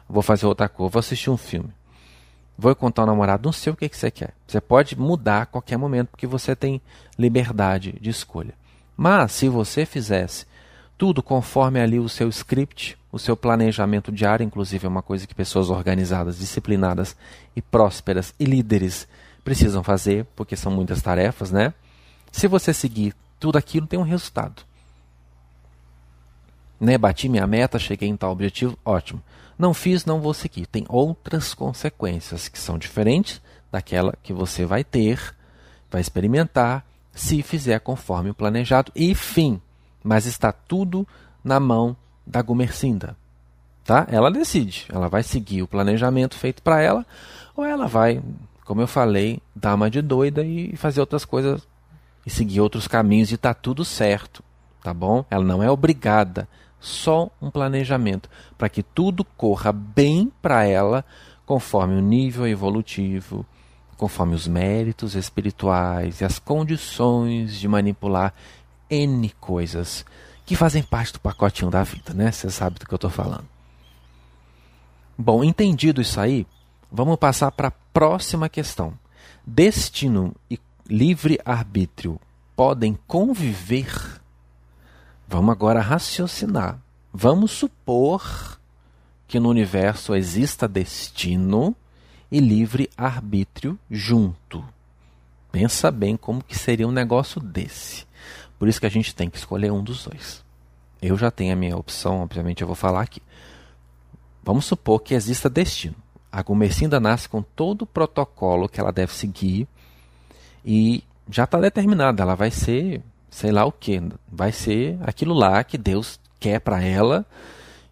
Vou 0.07 0.23
fazer 0.23 0.45
outra 0.45 0.69
coisa, 0.69 0.91
vou 0.91 1.00
assistir 1.01 1.29
um 1.29 1.35
filme. 1.35 1.69
Vou 2.57 2.73
contar 2.73 3.01
ao 3.01 3.07
namorado, 3.07 3.47
não 3.47 3.51
sei 3.51 3.73
o 3.73 3.75
que, 3.75 3.89
que 3.89 3.97
você 3.97 4.09
quer. 4.09 4.33
Você 4.47 4.61
pode 4.61 4.97
mudar 4.97 5.41
a 5.41 5.45
qualquer 5.45 5.77
momento, 5.77 6.09
porque 6.09 6.25
você 6.25 6.55
tem 6.55 6.81
liberdade 7.17 7.97
de 8.00 8.09
escolha. 8.09 8.53
Mas 8.95 9.33
se 9.33 9.50
você 9.50 9.85
fizesse 9.85 10.45
tudo 10.97 11.23
conforme 11.23 11.81
ali 11.81 12.00
o 12.00 12.07
seu 12.07 12.29
script, 12.29 12.97
o 13.11 13.19
seu 13.19 13.35
planejamento 13.35 14.11
diário, 14.11 14.43
inclusive 14.43 14.85
é 14.85 14.89
uma 14.89 15.01
coisa 15.01 15.27
que 15.27 15.35
pessoas 15.35 15.69
organizadas, 15.69 16.38
disciplinadas 16.38 17.15
e 17.55 17.61
prósperas 17.61 18.33
e 18.39 18.45
líderes 18.45 19.07
precisam 19.43 19.83
fazer, 19.83 20.25
porque 20.35 20.55
são 20.55 20.71
muitas 20.71 21.01
tarefas, 21.01 21.51
né? 21.51 21.73
Se 22.31 22.47
você 22.47 22.73
seguir 22.73 23.13
tudo 23.39 23.57
aquilo, 23.57 23.88
tem 23.88 24.00
um 24.00 24.03
resultado 24.03 24.63
né, 26.81 26.97
bati 26.97 27.29
minha 27.29 27.45
meta, 27.45 27.77
cheguei 27.77 28.09
em 28.09 28.17
tal 28.17 28.31
objetivo, 28.31 28.75
ótimo. 28.83 29.21
Não 29.57 29.71
fiz, 29.71 30.03
não 30.03 30.19
vou 30.19 30.33
seguir. 30.33 30.65
Tem 30.65 30.83
outras 30.89 31.53
consequências 31.53 32.47
que 32.47 32.57
são 32.57 32.79
diferentes 32.79 33.39
daquela 33.71 34.15
que 34.23 34.33
você 34.33 34.65
vai 34.65 34.83
ter, 34.83 35.35
vai 35.91 36.01
experimentar, 36.01 36.83
se 37.13 37.43
fizer 37.43 37.79
conforme 37.81 38.31
o 38.31 38.33
planejado. 38.33 38.91
E 38.95 39.13
fim. 39.13 39.61
Mas 40.03 40.25
está 40.25 40.51
tudo 40.51 41.07
na 41.43 41.59
mão 41.59 41.95
da 42.25 42.41
Gumercinda. 42.41 43.15
Tá? 43.85 44.07
Ela 44.09 44.31
decide. 44.31 44.88
Ela 44.89 45.07
vai 45.07 45.21
seguir 45.21 45.61
o 45.61 45.67
planejamento 45.67 46.35
feito 46.35 46.63
para 46.63 46.81
ela, 46.81 47.05
ou 47.55 47.63
ela 47.63 47.88
vai, 47.88 48.23
como 48.65 48.81
eu 48.81 48.88
falei, 48.88 49.39
dar 49.55 49.75
uma 49.75 49.91
de 49.91 50.01
doida 50.01 50.43
e 50.43 50.75
fazer 50.75 51.00
outras 51.00 51.25
coisas 51.25 51.61
e 52.25 52.29
seguir 52.29 52.61
outros 52.61 52.87
caminhos 52.87 53.31
e 53.31 53.35
está 53.35 53.53
tudo 53.53 53.83
certo. 53.83 54.43
Tá 54.83 54.93
bom? 54.93 55.23
Ela 55.29 55.43
não 55.43 55.61
é 55.61 55.69
obrigada 55.69 56.47
só 56.79 57.29
um 57.39 57.51
planejamento 57.51 58.27
para 58.57 58.67
que 58.67 58.81
tudo 58.81 59.23
corra 59.23 59.71
bem 59.71 60.31
para 60.41 60.65
ela, 60.65 61.05
conforme 61.45 61.95
o 61.95 62.01
nível 62.01 62.47
evolutivo, 62.47 63.45
conforme 63.95 64.33
os 64.33 64.47
méritos 64.47 65.13
espirituais 65.13 66.21
e 66.21 66.25
as 66.25 66.39
condições 66.39 67.59
de 67.59 67.67
manipular 67.67 68.33
N 68.89 69.29
coisas 69.39 70.03
que 70.43 70.55
fazem 70.55 70.81
parte 70.81 71.13
do 71.13 71.19
pacotinho 71.19 71.69
da 71.69 71.83
vida, 71.83 72.13
né? 72.13 72.31
Você 72.31 72.49
sabe 72.49 72.79
do 72.79 72.85
que 72.87 72.93
eu 72.93 72.97
estou 72.97 73.11
falando. 73.11 73.45
Bom, 75.17 75.43
entendido 75.43 76.01
isso 76.01 76.19
aí, 76.19 76.47
vamos 76.91 77.15
passar 77.17 77.51
para 77.51 77.67
a 77.67 77.73
próxima 77.93 78.49
questão. 78.49 78.93
Destino 79.45 80.35
e 80.49 80.57
livre-arbítrio 80.91 82.19
podem 82.53 82.98
conviver 83.07 84.21
Vamos 85.25 85.53
agora 85.53 85.79
raciocinar. 85.79 86.77
Vamos 87.13 87.51
supor 87.51 88.60
que 89.25 89.39
no 89.39 89.48
universo 89.48 90.13
exista 90.13 90.67
destino 90.67 91.74
e 92.29 92.41
livre 92.41 92.89
arbítrio 92.98 93.79
junto. 93.89 94.62
Pensa 95.50 95.89
bem 95.89 96.17
como 96.17 96.43
que 96.43 96.60
seria 96.60 96.86
um 96.86 96.91
negócio 96.91 97.39
desse. 97.39 98.05
Por 98.60 98.67
isso 98.67 98.81
que 98.81 98.86
a 98.86 98.91
gente 98.91 99.15
tem 99.15 99.29
que 99.29 99.38
escolher 99.38 99.71
um 99.71 99.81
dos 99.81 100.03
dois. 100.03 100.43
Eu 101.01 101.17
já 101.17 101.31
tenho 101.31 101.53
a 101.53 101.55
minha 101.55 101.77
opção, 101.77 102.21
obviamente 102.21 102.60
eu 102.60 102.67
vou 102.67 102.75
falar 102.75 103.03
aqui. 103.03 103.21
Vamos 104.43 104.65
supor 104.65 105.00
que 105.00 105.13
exista 105.13 105.50
destino. 105.50 105.95
A 106.29 106.43
Gumercinda 106.43 107.00
nasce 107.00 107.29
com 107.29 107.41
todo 107.41 107.83
o 107.83 107.88
protocolo 107.88 108.67
que 108.67 108.81
ela 108.81 108.91
deve 108.91 109.13
seguir 109.13 109.65
e 110.65 111.03
já 111.29 111.43
está 111.45 111.59
determinada. 111.59 112.23
Ela 112.23 112.35
vai 112.35 112.51
ser 112.51 113.01
sei 113.31 113.51
lá 113.51 113.65
o 113.65 113.71
que. 113.71 113.99
Vai 114.31 114.51
ser 114.51 114.99
aquilo 115.01 115.33
lá 115.33 115.63
que 115.63 115.77
Deus 115.77 116.19
quer 116.39 116.59
para 116.59 116.83
ela 116.83 117.25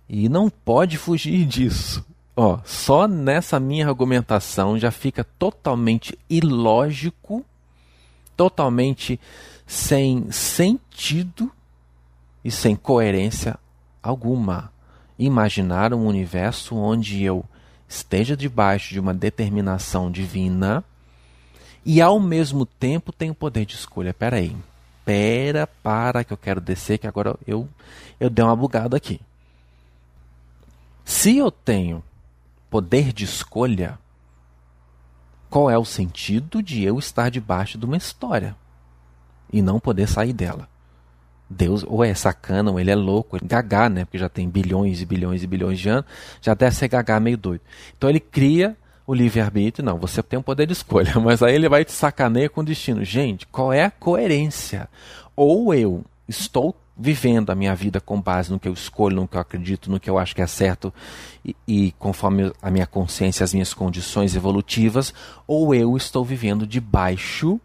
e 0.07 0.27
não 0.27 0.49
pode 0.49 0.97
fugir 0.97 1.45
disso. 1.45 2.05
Ó, 2.35 2.59
só 2.63 3.07
nessa 3.07 3.59
minha 3.59 3.87
argumentação 3.87 4.77
já 4.77 4.91
fica 4.91 5.23
totalmente 5.23 6.17
ilógico, 6.29 7.45
totalmente 8.35 9.19
sem 9.65 10.31
sentido 10.31 11.51
e 12.43 12.51
sem 12.51 12.75
coerência 12.75 13.57
alguma. 14.01 14.71
Imaginar 15.17 15.93
um 15.93 16.05
universo 16.05 16.75
onde 16.77 17.23
eu 17.23 17.43
esteja 17.87 18.37
debaixo 18.37 18.93
de 18.93 18.99
uma 18.99 19.13
determinação 19.13 20.09
divina 20.09 20.83
e 21.85 22.01
ao 22.01 22.19
mesmo 22.19 22.65
tempo 22.65 23.11
tenho 23.11 23.33
poder 23.33 23.65
de 23.65 23.75
escolha. 23.75 24.13
Peraí, 24.13 24.55
espera 25.09 25.65
para 25.65 26.23
que 26.23 26.31
eu 26.31 26.37
quero 26.37 26.61
descer, 26.61 26.97
que 26.97 27.07
agora 27.07 27.35
eu, 27.47 27.67
eu 28.19 28.29
dei 28.29 28.45
uma 28.45 28.55
bugada 28.55 28.95
aqui. 28.95 29.19
Se 31.03 31.37
eu 31.37 31.49
tenho 31.49 32.03
poder 32.69 33.11
de 33.11 33.25
escolha, 33.25 33.97
qual 35.49 35.69
é 35.69 35.77
o 35.77 35.85
sentido 35.85 36.61
de 36.61 36.83
eu 36.83 36.99
estar 36.99 37.29
debaixo 37.29 37.77
de 37.77 37.85
uma 37.85 37.97
história 37.97 38.55
e 39.51 39.61
não 39.61 39.79
poder 39.79 40.07
sair 40.07 40.33
dela? 40.33 40.69
Deus 41.49 41.83
ou 41.87 42.03
é 42.03 42.13
sacana, 42.13 42.69
ou 42.69 42.79
ele 42.79 42.91
é 42.91 42.95
louco, 42.95 43.35
ele 43.35 43.45
é 43.45 43.47
gagá, 43.47 43.89
né? 43.89 44.05
Porque 44.05 44.19
já 44.19 44.29
tem 44.29 44.47
bilhões 44.47 45.01
e 45.01 45.05
bilhões 45.05 45.41
e 45.41 45.47
bilhões 45.47 45.79
de 45.79 45.89
anos, 45.89 46.05
já 46.39 46.53
deve 46.53 46.75
ser 46.75 46.87
gagá 46.87 47.19
meio 47.19 47.37
doido. 47.37 47.61
Então 47.97 48.07
ele 48.07 48.19
cria 48.19 48.77
o 49.09 49.13
livre-arbítrio, 49.15 49.83
não, 49.83 49.97
você 49.97 50.21
tem 50.21 50.37
um 50.37 50.43
poder 50.43 50.67
de 50.67 50.73
escolha, 50.73 51.11
mas 51.19 51.41
aí 51.41 51.55
ele 51.55 51.67
vai 51.67 51.83
te 51.83 51.91
sacanear 51.91 52.47
com 52.51 52.61
o 52.61 52.63
destino. 52.63 53.03
Gente, 53.03 53.47
qual 53.47 53.73
é 53.73 53.83
a 53.83 53.89
coerência? 53.89 54.87
Ou 55.35 55.73
eu 55.73 56.05
estou 56.27 56.75
vivendo 56.95 57.49
a 57.49 57.55
minha 57.55 57.73
vida 57.73 57.99
com 57.99 58.21
base 58.21 58.51
no 58.51 58.59
que 58.59 58.67
eu 58.67 58.73
escolho, 58.73 59.15
no 59.15 59.27
que 59.27 59.35
eu 59.35 59.41
acredito, 59.41 59.89
no 59.89 59.99
que 59.99 60.07
eu 60.07 60.19
acho 60.19 60.35
que 60.35 60.43
é 60.43 60.45
certo 60.45 60.93
e, 61.43 61.55
e 61.67 61.91
conforme 61.93 62.53
a 62.61 62.69
minha 62.69 62.85
consciência, 62.85 63.43
as 63.43 63.51
minhas 63.51 63.73
condições 63.73 64.35
evolutivas, 64.35 65.11
ou 65.47 65.73
eu 65.73 65.97
estou 65.97 66.23
vivendo 66.23 66.67
debaixo 66.67 67.59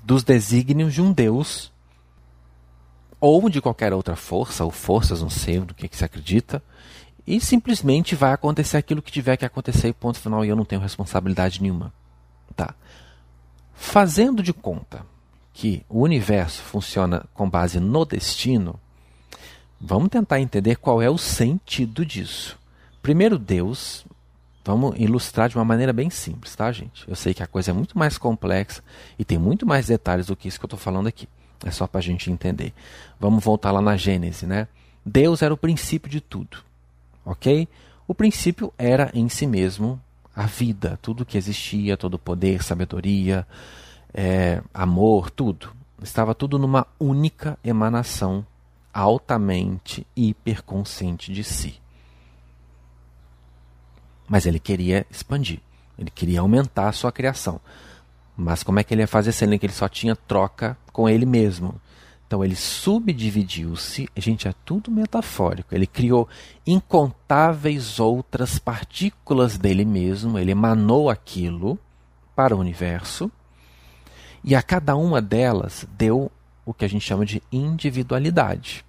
dos 0.00 0.22
desígnios 0.22 0.94
de 0.94 1.02
um 1.02 1.12
Deus 1.12 1.72
ou 3.20 3.50
de 3.50 3.60
qualquer 3.60 3.92
outra 3.92 4.14
força, 4.14 4.64
ou 4.64 4.70
forças, 4.70 5.20
não 5.22 5.30
sei 5.30 5.58
do 5.58 5.74
que, 5.74 5.88
que 5.88 5.96
se 5.96 6.04
acredita, 6.04 6.62
e 7.26 7.40
simplesmente 7.40 8.14
vai 8.14 8.32
acontecer 8.32 8.76
aquilo 8.76 9.00
que 9.00 9.12
tiver 9.12 9.36
que 9.36 9.44
acontecer 9.44 9.88
e 9.88 9.92
ponto 9.92 10.18
final 10.18 10.44
e 10.44 10.48
eu 10.48 10.56
não 10.56 10.64
tenho 10.64 10.80
responsabilidade 10.80 11.62
nenhuma. 11.62 11.92
Tá. 12.54 12.74
Fazendo 13.72 14.42
de 14.42 14.52
conta 14.52 15.04
que 15.52 15.84
o 15.88 16.00
universo 16.02 16.62
funciona 16.62 17.24
com 17.32 17.48
base 17.48 17.80
no 17.80 18.04
destino, 18.04 18.78
vamos 19.80 20.10
tentar 20.10 20.40
entender 20.40 20.76
qual 20.76 21.00
é 21.00 21.08
o 21.08 21.16
sentido 21.16 22.04
disso. 22.04 22.58
Primeiro, 23.00 23.38
Deus, 23.38 24.04
vamos 24.64 24.94
ilustrar 24.98 25.48
de 25.48 25.56
uma 25.56 25.64
maneira 25.64 25.92
bem 25.92 26.10
simples, 26.10 26.54
tá, 26.54 26.70
gente? 26.72 27.08
Eu 27.08 27.16
sei 27.16 27.32
que 27.32 27.42
a 27.42 27.46
coisa 27.46 27.70
é 27.70 27.74
muito 27.74 27.98
mais 27.98 28.18
complexa 28.18 28.82
e 29.18 29.24
tem 29.24 29.38
muito 29.38 29.66
mais 29.66 29.86
detalhes 29.86 30.26
do 30.26 30.36
que 30.36 30.48
isso 30.48 30.58
que 30.58 30.64
eu 30.64 30.68
estou 30.68 30.78
falando 30.78 31.06
aqui. 31.06 31.28
É 31.64 31.70
só 31.70 31.86
para 31.86 32.00
a 32.00 32.02
gente 32.02 32.30
entender. 32.30 32.74
Vamos 33.18 33.42
voltar 33.42 33.70
lá 33.70 33.80
na 33.80 33.96
Gênese, 33.96 34.46
né? 34.46 34.68
Deus 35.04 35.40
era 35.40 35.54
o 35.54 35.56
princípio 35.56 36.10
de 36.10 36.20
tudo 36.20 36.58
ok? 37.24 37.68
O 38.06 38.14
princípio 38.14 38.72
era 38.76 39.10
em 39.14 39.28
si 39.28 39.46
mesmo 39.46 40.00
a 40.34 40.46
vida, 40.46 40.98
tudo 41.00 41.24
que 41.24 41.38
existia, 41.38 41.96
todo 41.96 42.18
poder, 42.18 42.62
sabedoria, 42.62 43.46
é, 44.12 44.62
amor, 44.72 45.30
tudo. 45.30 45.72
Estava 46.02 46.34
tudo 46.34 46.58
numa 46.58 46.86
única 46.98 47.58
emanação 47.64 48.44
altamente 48.92 50.06
hiperconsciente 50.14 51.32
de 51.32 51.42
si. 51.42 51.80
Mas 54.28 54.46
ele 54.46 54.58
queria 54.58 55.06
expandir, 55.10 55.60
ele 55.98 56.10
queria 56.10 56.40
aumentar 56.40 56.88
a 56.88 56.92
sua 56.92 57.12
criação. 57.12 57.60
Mas 58.36 58.62
como 58.62 58.80
é 58.80 58.84
que 58.84 58.92
ele 58.92 59.02
ia 59.02 59.08
fazer 59.08 59.32
sendo 59.32 59.58
que 59.58 59.66
ele 59.66 59.72
só 59.72 59.88
tinha 59.88 60.16
troca 60.16 60.76
com 60.92 61.08
ele 61.08 61.24
mesmo? 61.26 61.80
Então 62.34 62.44
ele 62.44 62.56
subdividiu-se, 62.56 64.08
gente, 64.16 64.48
é 64.48 64.54
tudo 64.64 64.90
metafórico. 64.90 65.72
Ele 65.72 65.86
criou 65.86 66.28
incontáveis 66.66 68.00
outras 68.00 68.58
partículas 68.58 69.56
dele 69.56 69.84
mesmo, 69.84 70.36
ele 70.36 70.50
emanou 70.50 71.08
aquilo 71.08 71.78
para 72.34 72.56
o 72.56 72.58
universo, 72.58 73.30
e 74.42 74.52
a 74.56 74.62
cada 74.62 74.96
uma 74.96 75.22
delas 75.22 75.86
deu 75.96 76.28
o 76.66 76.74
que 76.74 76.84
a 76.84 76.88
gente 76.88 77.06
chama 77.06 77.24
de 77.24 77.40
individualidade. 77.52 78.84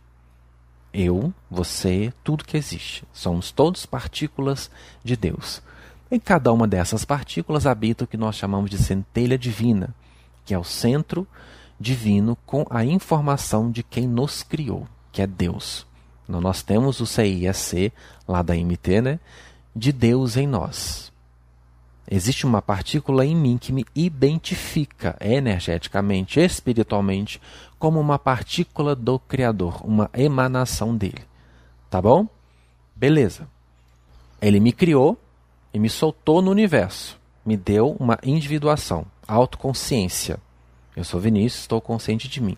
Eu, 0.91 1.31
você, 1.47 2.11
tudo 2.23 2.45
que 2.45 2.57
existe. 2.57 3.03
Somos 3.13 3.51
todos 3.51 3.85
partículas 3.85 4.71
de 5.03 5.15
Deus. 5.15 5.61
Em 6.09 6.19
cada 6.19 6.51
uma 6.51 6.67
dessas 6.67 7.05
partículas 7.05 7.67
habita 7.67 8.05
o 8.05 8.07
que 8.07 8.17
nós 8.17 8.37
chamamos 8.37 8.71
de 8.71 8.79
centelha 8.79 9.37
divina, 9.37 9.93
que 10.43 10.51
é 10.55 10.57
o 10.57 10.63
centro 10.63 11.27
divino 11.79 12.37
com 12.45 12.65
a 12.69 12.85
informação 12.85 13.69
de 13.69 13.83
quem 13.83 14.07
nos 14.07 14.43
criou, 14.43 14.87
que 15.11 15.21
é 15.21 15.27
Deus. 15.27 15.85
Então, 16.27 16.41
nós 16.41 16.63
temos 16.63 16.99
o 16.99 17.05
CISC, 17.05 17.91
lá 18.27 18.41
da 18.41 18.55
MT, 18.55 19.01
né, 19.01 19.19
de 19.75 19.91
Deus 19.91 20.37
em 20.37 20.47
nós. 20.47 21.11
Existe 22.09 22.45
uma 22.45 22.61
partícula 22.61 23.25
em 23.25 23.35
mim 23.35 23.57
que 23.57 23.73
me 23.73 23.83
identifica 23.95 25.17
energeticamente, 25.19 26.39
espiritualmente, 26.39 27.41
como 27.79 27.99
uma 27.99 28.19
partícula 28.19 28.95
do 28.95 29.17
Criador, 29.17 29.83
uma 29.83 30.09
emanação 30.13 30.95
dele. 30.95 31.23
Tá 31.89 32.01
bom? 32.01 32.27
Beleza. 32.95 33.47
Ele 34.41 34.59
me 34.59 34.71
criou 34.71 35.17
e 35.73 35.79
me 35.79 35.89
soltou 35.89 36.41
no 36.41 36.51
universo. 36.51 37.19
Me 37.43 37.57
deu 37.57 37.95
uma 37.99 38.19
individuação, 38.23 39.05
autoconsciência. 39.27 40.39
Eu 40.95 41.03
sou 41.03 41.19
Vinícius, 41.19 41.61
estou 41.61 41.81
consciente 41.81 42.27
de 42.27 42.41
mim. 42.41 42.57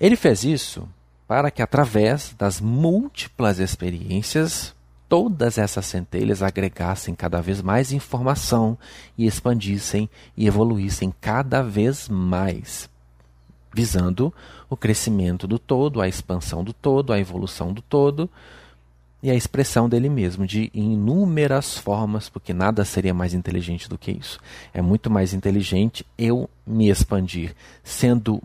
Ele 0.00 0.16
fez 0.16 0.44
isso 0.44 0.88
para 1.26 1.50
que, 1.50 1.62
através 1.62 2.34
das 2.38 2.60
múltiplas 2.60 3.58
experiências, 3.58 4.74
todas 5.08 5.58
essas 5.58 5.86
centelhas 5.86 6.42
agregassem 6.42 7.14
cada 7.14 7.40
vez 7.40 7.60
mais 7.60 7.92
informação 7.92 8.78
e 9.16 9.26
expandissem 9.26 10.08
e 10.36 10.46
evoluíssem 10.46 11.12
cada 11.20 11.62
vez 11.62 12.08
mais, 12.08 12.88
visando 13.74 14.32
o 14.68 14.76
crescimento 14.76 15.46
do 15.46 15.58
todo, 15.58 16.00
a 16.00 16.08
expansão 16.08 16.62
do 16.64 16.72
todo, 16.72 17.12
a 17.12 17.18
evolução 17.18 17.72
do 17.72 17.82
todo 17.82 18.30
e 19.22 19.30
a 19.30 19.34
expressão 19.34 19.88
dele 19.88 20.08
mesmo 20.08 20.46
de 20.46 20.70
inúmeras 20.74 21.76
formas, 21.76 22.28
porque 22.28 22.52
nada 22.52 22.84
seria 22.84 23.14
mais 23.14 23.34
inteligente 23.34 23.88
do 23.88 23.98
que 23.98 24.12
isso. 24.12 24.38
É 24.72 24.82
muito 24.82 25.10
mais 25.10 25.32
inteligente 25.32 26.06
eu 26.18 26.48
me 26.66 26.90
expandir, 26.90 27.54
sendo 27.82 28.42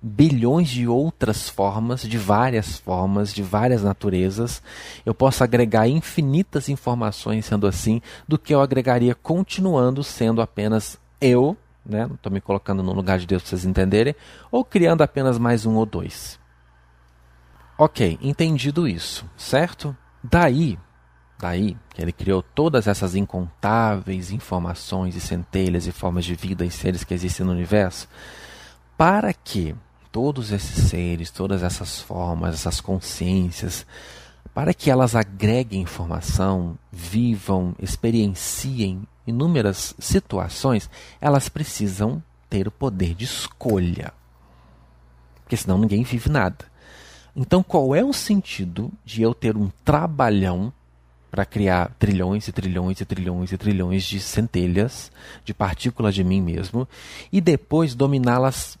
bilhões 0.00 0.68
de 0.68 0.86
outras 0.86 1.48
formas, 1.48 2.02
de 2.02 2.18
várias 2.18 2.78
formas, 2.78 3.32
de 3.32 3.42
várias 3.42 3.82
naturezas. 3.82 4.62
Eu 5.04 5.14
posso 5.14 5.42
agregar 5.42 5.88
infinitas 5.88 6.68
informações 6.68 7.46
sendo 7.46 7.66
assim, 7.66 8.02
do 8.28 8.38
que 8.38 8.54
eu 8.54 8.60
agregaria 8.60 9.14
continuando 9.14 10.04
sendo 10.04 10.42
apenas 10.42 10.98
eu, 11.20 11.56
né? 11.84 12.06
Não 12.06 12.16
estou 12.16 12.30
me 12.30 12.40
colocando 12.40 12.82
no 12.82 12.92
lugar 12.92 13.18
de 13.18 13.26
Deus 13.26 13.42
para 13.42 13.50
vocês 13.50 13.64
entenderem, 13.64 14.14
ou 14.50 14.64
criando 14.64 15.02
apenas 15.02 15.38
mais 15.38 15.64
um 15.64 15.74
ou 15.76 15.86
dois. 15.86 16.38
Ok, 17.78 18.18
entendido 18.20 18.86
isso, 18.86 19.28
certo? 19.36 19.96
Daí, 20.26 20.78
daí 21.38 21.76
que 21.90 22.00
ele 22.00 22.10
criou 22.10 22.42
todas 22.42 22.86
essas 22.86 23.14
incontáveis 23.14 24.32
informações 24.32 25.14
e 25.14 25.20
centelhas 25.20 25.86
e 25.86 25.92
formas 25.92 26.24
de 26.24 26.34
vida 26.34 26.64
e 26.64 26.70
seres 26.70 27.04
que 27.04 27.12
existem 27.12 27.44
no 27.44 27.52
universo, 27.52 28.08
para 28.96 29.34
que 29.34 29.76
todos 30.10 30.50
esses 30.50 30.88
seres, 30.88 31.30
todas 31.30 31.62
essas 31.62 32.00
formas, 32.00 32.54
essas 32.54 32.80
consciências, 32.80 33.86
para 34.54 34.72
que 34.72 34.90
elas 34.90 35.14
agreguem 35.14 35.82
informação, 35.82 36.78
vivam, 36.90 37.74
experienciem 37.78 39.06
inúmeras 39.26 39.94
situações, 39.98 40.88
elas 41.20 41.50
precisam 41.50 42.22
ter 42.48 42.66
o 42.66 42.70
poder 42.70 43.14
de 43.14 43.24
escolha. 43.24 44.12
Porque 45.42 45.56
senão 45.56 45.76
ninguém 45.76 46.02
vive 46.02 46.30
nada. 46.30 46.64
Então, 47.36 47.62
qual 47.62 47.94
é 47.94 48.04
o 48.04 48.12
sentido 48.12 48.92
de 49.04 49.22
eu 49.22 49.34
ter 49.34 49.56
um 49.56 49.70
trabalhão 49.84 50.72
para 51.30 51.44
criar 51.44 51.90
trilhões 51.98 52.46
e 52.46 52.52
trilhões 52.52 53.00
e 53.00 53.04
trilhões 53.04 53.50
e 53.50 53.58
trilhões 53.58 54.04
de 54.04 54.20
centelhas, 54.20 55.10
de 55.44 55.52
partículas 55.52 56.14
de 56.14 56.22
mim 56.22 56.40
mesmo, 56.40 56.86
e 57.32 57.40
depois 57.40 57.92
dominá-las 57.94 58.78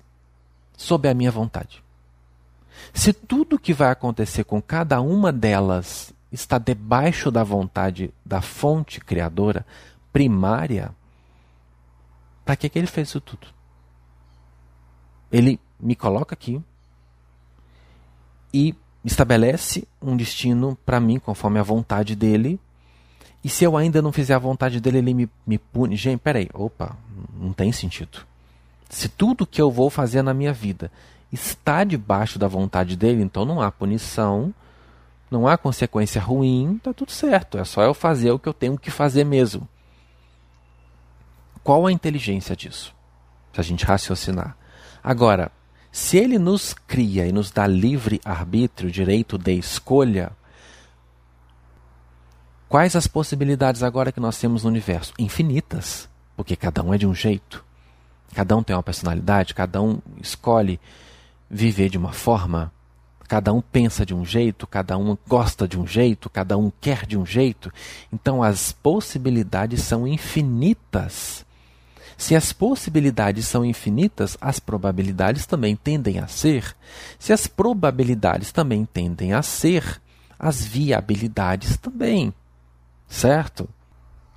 sob 0.76 1.08
a 1.08 1.14
minha 1.14 1.32
vontade? 1.32 1.82
Se 2.92 3.12
tudo 3.12 3.58
que 3.58 3.74
vai 3.74 3.90
acontecer 3.90 4.44
com 4.44 4.62
cada 4.62 5.00
uma 5.00 5.32
delas 5.32 6.12
está 6.30 6.58
debaixo 6.58 7.30
da 7.30 7.42
vontade 7.42 8.12
da 8.24 8.40
fonte 8.40 9.00
criadora 9.00 9.66
primária, 10.12 10.92
para 12.44 12.54
que, 12.54 12.68
que 12.68 12.78
ele 12.78 12.86
fez 12.86 13.08
isso 13.08 13.20
tudo? 13.20 13.48
Ele 15.32 15.58
me 15.80 15.96
coloca 15.96 16.34
aqui, 16.34 16.62
e 18.54 18.72
estabelece 19.04 19.86
um 20.00 20.16
destino 20.16 20.78
para 20.86 21.00
mim 21.00 21.18
conforme 21.18 21.58
a 21.58 21.62
vontade 21.64 22.14
dele. 22.14 22.60
E 23.42 23.48
se 23.48 23.64
eu 23.64 23.76
ainda 23.76 24.00
não 24.00 24.12
fizer 24.12 24.32
a 24.32 24.38
vontade 24.38 24.80
dele, 24.80 24.98
ele 24.98 25.12
me, 25.12 25.30
me 25.44 25.58
pune. 25.58 25.96
Gente, 25.96 26.20
peraí, 26.20 26.48
opa, 26.54 26.96
não 27.36 27.52
tem 27.52 27.72
sentido. 27.72 28.24
Se 28.88 29.08
tudo 29.08 29.44
que 29.44 29.60
eu 29.60 29.72
vou 29.72 29.90
fazer 29.90 30.22
na 30.22 30.32
minha 30.32 30.52
vida 30.52 30.90
está 31.32 31.82
debaixo 31.82 32.38
da 32.38 32.46
vontade 32.46 32.96
dele, 32.96 33.22
então 33.22 33.44
não 33.44 33.60
há 33.60 33.72
punição, 33.72 34.54
não 35.28 35.48
há 35.48 35.58
consequência 35.58 36.20
ruim, 36.20 36.80
tá 36.80 36.94
tudo 36.94 37.10
certo. 37.10 37.58
É 37.58 37.64
só 37.64 37.82
eu 37.82 37.92
fazer 37.92 38.30
o 38.30 38.38
que 38.38 38.48
eu 38.48 38.54
tenho 38.54 38.78
que 38.78 38.90
fazer 38.90 39.24
mesmo. 39.24 39.68
Qual 41.64 41.86
a 41.86 41.92
inteligência 41.92 42.54
disso? 42.54 42.94
Se 43.52 43.60
a 43.60 43.64
gente 43.64 43.84
raciocinar. 43.84 44.56
Agora, 45.02 45.50
se 45.94 46.16
ele 46.16 46.40
nos 46.40 46.74
cria 46.74 47.24
e 47.24 47.30
nos 47.30 47.52
dá 47.52 47.68
livre 47.68 48.20
arbítrio, 48.24 48.90
direito 48.90 49.38
de 49.38 49.52
escolha, 49.52 50.32
quais 52.68 52.96
as 52.96 53.06
possibilidades 53.06 53.80
agora 53.80 54.10
que 54.10 54.18
nós 54.18 54.36
temos 54.36 54.64
no 54.64 54.70
universo? 54.70 55.14
Infinitas, 55.16 56.08
porque 56.36 56.56
cada 56.56 56.82
um 56.82 56.92
é 56.92 56.98
de 56.98 57.06
um 57.06 57.14
jeito. 57.14 57.64
Cada 58.34 58.56
um 58.56 58.62
tem 58.64 58.74
uma 58.74 58.82
personalidade, 58.82 59.54
cada 59.54 59.80
um 59.80 60.00
escolhe 60.20 60.80
viver 61.48 61.88
de 61.90 61.96
uma 61.96 62.12
forma, 62.12 62.72
cada 63.28 63.52
um 63.52 63.60
pensa 63.60 64.04
de 64.04 64.12
um 64.12 64.24
jeito, 64.24 64.66
cada 64.66 64.98
um 64.98 65.16
gosta 65.28 65.68
de 65.68 65.78
um 65.78 65.86
jeito, 65.86 66.28
cada 66.28 66.58
um 66.58 66.72
quer 66.80 67.06
de 67.06 67.16
um 67.16 67.24
jeito. 67.24 67.72
Então 68.12 68.42
as 68.42 68.72
possibilidades 68.72 69.82
são 69.82 70.08
infinitas. 70.08 71.43
Se 72.24 72.34
as 72.34 72.54
possibilidades 72.54 73.46
são 73.46 73.66
infinitas, 73.66 74.34
as 74.40 74.58
probabilidades 74.58 75.44
também 75.44 75.76
tendem 75.76 76.18
a 76.18 76.26
ser. 76.26 76.74
Se 77.18 77.34
as 77.34 77.46
probabilidades 77.46 78.50
também 78.50 78.86
tendem 78.86 79.34
a 79.34 79.42
ser, 79.42 80.00
as 80.38 80.64
viabilidades 80.64 81.76
também. 81.76 82.32
Certo? 83.06 83.68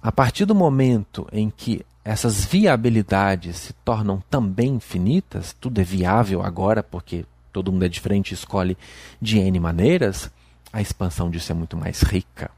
A 0.04 0.12
partir 0.12 0.44
do 0.44 0.54
momento 0.54 1.30
em 1.32 1.50
que 1.50 1.86
essas 2.04 2.44
viabilidades 2.44 3.56
se 3.56 3.74
tornam 3.86 4.22
também 4.30 4.76
infinitas, 4.76 5.56
tudo 5.58 5.80
é 5.80 5.84
viável 5.86 6.42
agora 6.42 6.84
porque 6.84 7.26
todo 7.54 7.72
mundo 7.72 7.86
é 7.86 7.88
diferente 7.88 8.32
e 8.32 8.34
escolhe 8.34 8.78
de 9.22 9.40
N 9.40 9.62
maneiras, 9.62 10.30
a 10.74 10.82
expansão 10.82 11.30
disso 11.30 11.54
é 11.54 11.56
muito 11.56 11.78
mais 11.78 12.02
rica. 12.02 12.52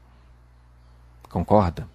Concorda? 1.28 1.86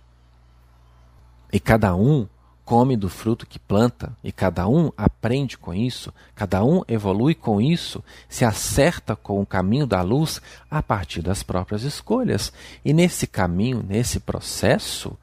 E 1.51 1.59
cada 1.59 1.93
um 1.93 2.29
come 2.65 2.97
do 2.97 3.07
fruto 3.07 3.45
que 3.45 3.59
planta, 3.59 4.17
e 4.23 4.31
cada 4.31 4.67
um 4.67 4.91
aprende 4.97 5.55
com 5.55 5.71
isso, 5.71 6.11
cada 6.33 6.65
um 6.65 6.81
evolui 6.87 7.35
com 7.35 7.61
isso, 7.61 8.03
se 8.27 8.43
acerta 8.43 9.15
com 9.15 9.39
o 9.39 9.45
caminho 9.45 9.85
da 9.85 10.01
luz 10.01 10.41
a 10.69 10.81
partir 10.81 11.21
das 11.21 11.43
próprias 11.43 11.83
escolhas. 11.83 12.51
E 12.83 12.91
nesse 12.91 13.27
caminho, 13.27 13.85
nesse 13.87 14.19
processo, 14.19 15.15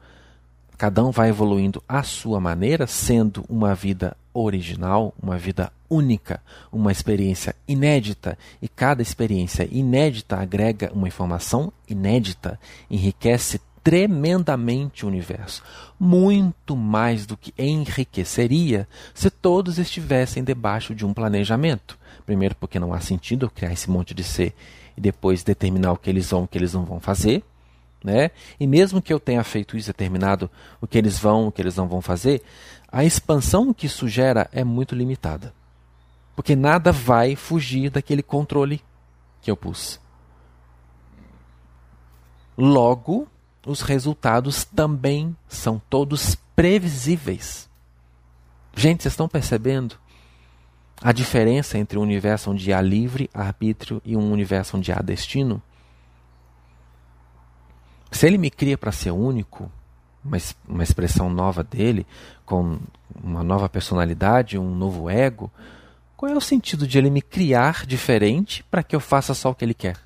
cada 0.77 1.03
um 1.03 1.11
vai 1.11 1.29
evoluindo 1.29 1.83
à 1.87 2.01
sua 2.01 2.39
maneira, 2.39 2.87
sendo 2.87 3.43
uma 3.49 3.75
vida 3.75 4.15
original, 4.33 5.13
uma 5.21 5.37
vida 5.37 5.71
única, 5.89 6.41
uma 6.71 6.91
experiência 6.91 7.53
inédita, 7.67 8.37
e 8.61 8.69
cada 8.69 9.01
experiência 9.01 9.67
inédita 9.69 10.37
agrega 10.37 10.91
uma 10.93 11.09
informação 11.09 11.73
inédita, 11.87 12.57
enriquece 12.89 13.59
tremendamente 13.83 15.05
o 15.05 15.09
universo, 15.09 15.61
muito 15.99 16.75
mais 16.75 17.25
do 17.25 17.35
que 17.35 17.53
enriqueceria 17.57 18.87
se 19.13 19.29
todos 19.29 19.77
estivessem 19.77 20.43
debaixo 20.43 20.95
de 20.95 21.05
um 21.05 21.13
planejamento. 21.13 21.99
Primeiro, 22.25 22.55
porque 22.55 22.79
não 22.79 22.93
há 22.93 23.01
sentido 23.01 23.45
eu 23.45 23.49
criar 23.49 23.73
esse 23.73 23.89
monte 23.89 24.13
de 24.13 24.23
ser 24.23 24.55
e 24.95 25.01
depois 25.01 25.43
determinar 25.43 25.91
o 25.91 25.97
que 25.97 26.09
eles 26.09 26.29
vão, 26.29 26.43
o 26.43 26.47
que 26.47 26.57
eles 26.57 26.73
não 26.73 26.85
vão 26.85 26.99
fazer. 26.99 27.43
Né? 28.03 28.31
E 28.59 28.67
mesmo 28.67 29.01
que 29.01 29.13
eu 29.13 29.19
tenha 29.19 29.43
feito 29.43 29.77
isso, 29.77 29.87
determinado 29.87 30.49
o 30.81 30.87
que 30.87 30.97
eles 30.97 31.17
vão, 31.19 31.47
o 31.47 31.51
que 31.51 31.61
eles 31.61 31.75
não 31.75 31.87
vão 31.87 32.01
fazer, 32.01 32.41
a 32.91 33.03
expansão 33.03 33.73
que 33.73 33.87
isso 33.87 34.07
gera 34.07 34.49
é 34.51 34.63
muito 34.63 34.93
limitada. 34.93 35.53
Porque 36.35 36.55
nada 36.55 36.91
vai 36.91 37.35
fugir 37.35 37.89
daquele 37.89 38.23
controle 38.23 38.81
que 39.41 39.49
eu 39.49 39.57
pus. 39.57 39.99
Logo, 42.57 43.27
os 43.65 43.81
resultados 43.81 44.63
também 44.63 45.35
são 45.47 45.81
todos 45.89 46.35
previsíveis. 46.55 47.69
Gente, 48.75 49.03
vocês 49.03 49.13
estão 49.13 49.27
percebendo 49.27 49.95
a 51.01 51.11
diferença 51.11 51.77
entre 51.77 51.97
um 51.97 52.01
universo 52.01 52.51
onde 52.51 52.71
há 52.73 52.81
livre 52.81 53.29
arbítrio 53.33 54.01
e 54.05 54.15
um 54.15 54.31
universo 54.31 54.77
onde 54.77 54.91
há 54.91 55.01
destino? 55.01 55.61
Se 58.11 58.27
ele 58.27 58.37
me 58.37 58.49
cria 58.49 58.77
para 58.77 58.91
ser 58.91 59.11
único, 59.11 59.71
uma, 60.23 60.37
uma 60.67 60.83
expressão 60.83 61.29
nova 61.29 61.63
dele, 61.63 62.05
com 62.45 62.79
uma 63.23 63.43
nova 63.43 63.67
personalidade, 63.67 64.57
um 64.57 64.75
novo 64.75 65.09
ego, 65.09 65.51
qual 66.15 66.31
é 66.31 66.35
o 66.35 66.41
sentido 66.41 66.87
de 66.87 66.97
ele 66.97 67.09
me 67.09 67.21
criar 67.21 67.85
diferente 67.85 68.63
para 68.69 68.83
que 68.83 68.95
eu 68.95 68.99
faça 68.99 69.33
só 69.33 69.51
o 69.51 69.55
que 69.55 69.65
ele 69.65 69.73
quer? 69.73 69.97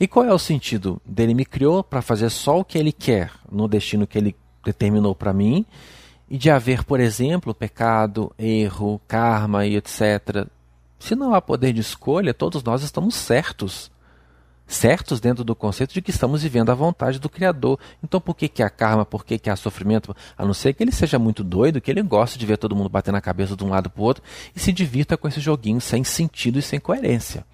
E 0.00 0.06
qual 0.06 0.24
é 0.24 0.32
o 0.32 0.38
sentido 0.38 1.00
dele 1.04 1.34
me 1.34 1.44
criou 1.44 1.82
para 1.82 2.00
fazer 2.00 2.30
só 2.30 2.60
o 2.60 2.64
que 2.64 2.78
ele 2.78 2.92
quer 2.92 3.32
no 3.50 3.66
destino 3.66 4.06
que 4.06 4.16
ele 4.16 4.36
determinou 4.64 5.14
para 5.14 5.32
mim 5.32 5.66
e 6.30 6.36
de 6.36 6.50
haver, 6.50 6.84
por 6.84 7.00
exemplo, 7.00 7.54
pecado, 7.54 8.32
erro, 8.38 9.00
karma 9.08 9.66
e 9.66 9.76
etc. 9.76 10.46
Se 10.98 11.14
não 11.14 11.34
há 11.34 11.40
poder 11.40 11.72
de 11.72 11.80
escolha, 11.80 12.34
todos 12.34 12.62
nós 12.62 12.82
estamos 12.82 13.14
certos 13.14 13.90
certos 14.68 15.18
dentro 15.18 15.42
do 15.42 15.56
conceito 15.56 15.94
de 15.94 16.02
que 16.02 16.10
estamos 16.10 16.42
vivendo 16.42 16.70
a 16.70 16.74
vontade 16.74 17.18
do 17.18 17.28
Criador. 17.28 17.80
Então 18.04 18.20
por 18.20 18.36
que, 18.36 18.46
que 18.46 18.62
há 18.62 18.68
karma, 18.68 19.04
por 19.04 19.24
que, 19.24 19.38
que 19.38 19.48
há 19.48 19.56
sofrimento? 19.56 20.14
A 20.36 20.44
não 20.44 20.52
ser 20.52 20.74
que 20.74 20.82
ele 20.82 20.92
seja 20.92 21.18
muito 21.18 21.42
doido, 21.42 21.80
que 21.80 21.90
ele 21.90 22.02
goste 22.02 22.38
de 22.38 22.44
ver 22.44 22.58
todo 22.58 22.76
mundo 22.76 22.90
bater 22.90 23.10
na 23.10 23.20
cabeça 23.20 23.56
de 23.56 23.64
um 23.64 23.70
lado 23.70 23.88
para 23.88 24.02
o 24.02 24.04
outro 24.04 24.22
e 24.54 24.60
se 24.60 24.70
divirta 24.70 25.16
com 25.16 25.26
esse 25.26 25.40
joguinho 25.40 25.80
sem 25.80 26.04
sentido 26.04 26.58
e 26.58 26.62
sem 26.62 26.78
coerência. 26.78 27.44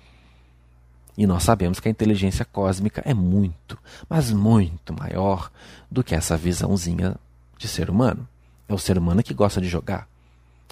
E 1.16 1.26
nós 1.26 1.44
sabemos 1.44 1.78
que 1.78 1.88
a 1.88 1.90
inteligência 1.90 2.44
cósmica 2.44 3.02
é 3.04 3.14
muito, 3.14 3.78
mas 4.08 4.32
muito 4.32 4.92
maior 4.92 5.50
do 5.90 6.02
que 6.02 6.14
essa 6.14 6.36
visãozinha 6.36 7.14
de 7.56 7.68
ser 7.68 7.88
humano. 7.88 8.28
É 8.68 8.74
o 8.74 8.78
ser 8.78 8.98
humano 8.98 9.22
que 9.22 9.32
gosta 9.32 9.60
de 9.60 9.68
jogar. 9.68 10.08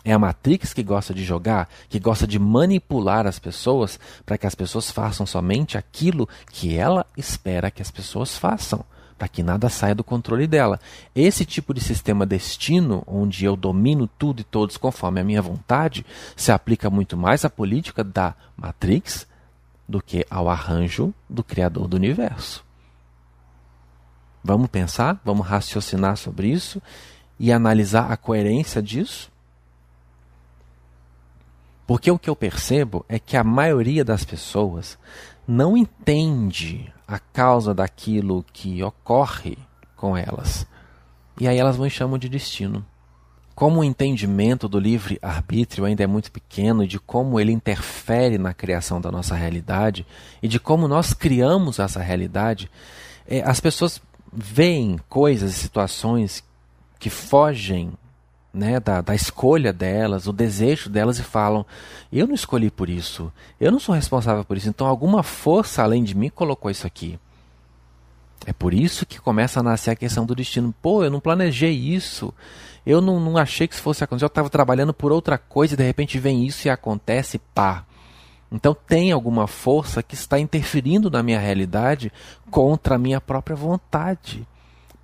É 0.05 0.13
a 0.13 0.19
Matrix 0.19 0.75
que 0.75 0.83
gosta 0.83 1.15
de 1.15 1.23
jogar, 1.25 1.69
que 1.89 2.01
gosta 2.01 2.27
de 2.27 2.39
manipular 2.39 3.25
as 3.25 3.39
pessoas 3.39 4.01
para 4.27 4.37
que 4.37 4.47
as 4.47 4.55
pessoas 4.55 4.91
façam 4.91 5.25
somente 5.25 5.79
aquilo 5.79 6.29
que 6.51 6.77
ela 6.77 7.07
espera 7.17 7.71
que 7.71 7.81
as 7.81 7.91
pessoas 7.91 8.37
façam, 8.37 8.85
para 9.17 9.29
que 9.29 9.45
nada 9.45 9.69
saia 9.69 9.95
do 9.95 10.03
controle 10.03 10.49
dela. 10.49 10.81
Esse 11.15 11.45
tipo 11.45 11.73
de 11.73 11.81
sistema 11.81 12.27
destino, 12.27 13.05
onde 13.07 13.45
eu 13.45 13.55
domino 13.55 14.09
tudo 14.19 14.41
e 14.41 14.45
todos 14.45 14.77
conforme 14.77 15.21
a 15.21 15.25
minha 15.25 15.41
vontade, 15.41 16.05
se 16.35 16.51
aplica 16.51 16.91
muito 16.91 17.17
mais 17.17 17.45
à 17.45 17.51
política 17.51 18.03
da 18.03 18.35
Matrix 18.57 19.25
do 19.93 20.03
que 20.03 20.27
ao 20.31 20.49
arranjo 20.49 21.13
do 21.29 21.45
Criador 21.45 21.87
do 21.87 21.97
universo. 21.97 22.65
Vamos 24.43 24.69
pensar, 24.69 25.21
vamos 25.23 25.47
raciocinar 25.47 26.17
sobre 26.17 26.49
isso 26.49 26.83
e 27.39 27.53
analisar 27.53 28.11
a 28.11 28.17
coerência 28.17 28.83
disso? 28.83 29.31
Porque 31.87 32.11
o 32.11 32.19
que 32.19 32.31
eu 32.31 32.35
percebo 32.35 33.05
é 33.07 33.19
que 33.19 33.37
a 33.37 33.45
maioria 33.45 34.05
das 34.05 34.25
pessoas 34.25 34.99
não 35.47 35.77
entende 35.77 36.93
a 37.07 37.19
causa 37.19 37.75
daquilo 37.75 38.45
que 38.51 38.83
ocorre 38.83 39.59
com 39.95 40.17
elas. 40.17 40.67
E 41.39 41.47
aí 41.47 41.59
elas 41.59 41.77
vão 41.77 41.89
chamam 41.91 42.17
de 42.17 42.29
destino. 42.29 42.85
Como 43.55 43.81
o 43.81 43.85
entendimento 43.85 44.69
do 44.69 44.79
livre 44.79 45.19
arbítrio 45.21 45.85
ainda 45.85 46.03
é 46.03 46.07
muito 46.07 46.33
pequeno 46.33 46.83
e 46.83 46.87
de 46.87 46.99
como 46.99 47.39
ele 47.39 47.53
interfere 47.53 48.39
na 48.39 48.55
criação 48.55 49.01
da 49.01 49.11
nossa 49.11 49.35
realidade 49.35 50.07
e 50.43 50.49
de 50.49 50.59
como 50.59 50.89
nós 50.89 51.13
criamos 51.13 51.79
essa 51.79 52.01
realidade, 52.01 52.71
é, 53.27 53.43
as 53.43 53.61
pessoas 53.61 54.01
veem 54.33 54.99
coisas 55.09 55.53
e 55.53 55.55
situações 55.55 56.43
que 56.99 57.11
fogem 57.11 57.93
né, 58.53 58.79
da, 58.81 59.01
da 59.01 59.15
escolha 59.15 59.73
delas, 59.73 60.27
o 60.27 60.33
desejo 60.33 60.91
delas 60.91 61.19
e 61.19 61.23
falam: 61.23 61.65
eu 62.13 62.27
não 62.27 62.35
escolhi 62.35 62.71
por 62.71 62.89
isso, 62.89 63.33
eu 63.61 63.73
não 63.73 63.81
sou 63.81 63.95
responsável 63.95 64.45
por 64.45 64.57
isso, 64.57 64.69
então 64.69 64.87
alguma 64.87 65.23
força 65.23 65.83
além 65.83 66.05
de 66.05 66.17
mim 66.17 66.29
colocou 66.29 66.71
isso 66.71 66.87
aqui. 66.87 67.19
É 68.45 68.53
por 68.53 68.75
isso 68.75 69.07
que 69.07 69.21
começa 69.21 69.61
a 69.61 69.63
nascer 69.63 69.91
a 69.91 69.97
questão 69.97 70.27
do 70.27 70.35
destino. 70.35 70.75
Pô, 70.83 71.05
eu 71.05 71.11
não 71.11 71.21
planejei 71.21 71.73
isso, 71.73 72.35
eu 72.85 73.01
não, 73.01 73.21
não 73.21 73.37
achei 73.37 73.69
que 73.69 73.75
isso 73.75 73.83
fosse 73.83 74.03
acontecer, 74.03 74.25
eu 74.25 74.29
estava 74.29 74.51
trabalhando 74.51 74.93
por 74.93 75.13
outra 75.13 75.39
coisa 75.39 75.75
e 75.75 75.77
de 75.77 75.85
repente 75.85 76.19
vem 76.19 76.47
isso 76.47 76.67
e 76.67 76.71
acontece, 76.71 77.39
pá. 77.39 77.85
Então 78.51 78.75
tem 78.75 79.13
alguma 79.13 79.47
força 79.47 80.03
que 80.03 80.15
está 80.15 80.39
interferindo 80.39 81.11
na 81.11 81.23
minha 81.23 81.39
realidade 81.39 82.13
contra 82.51 82.97
a 82.97 82.99
minha 82.99 83.21
própria 83.21 83.57
vontade 83.57 84.47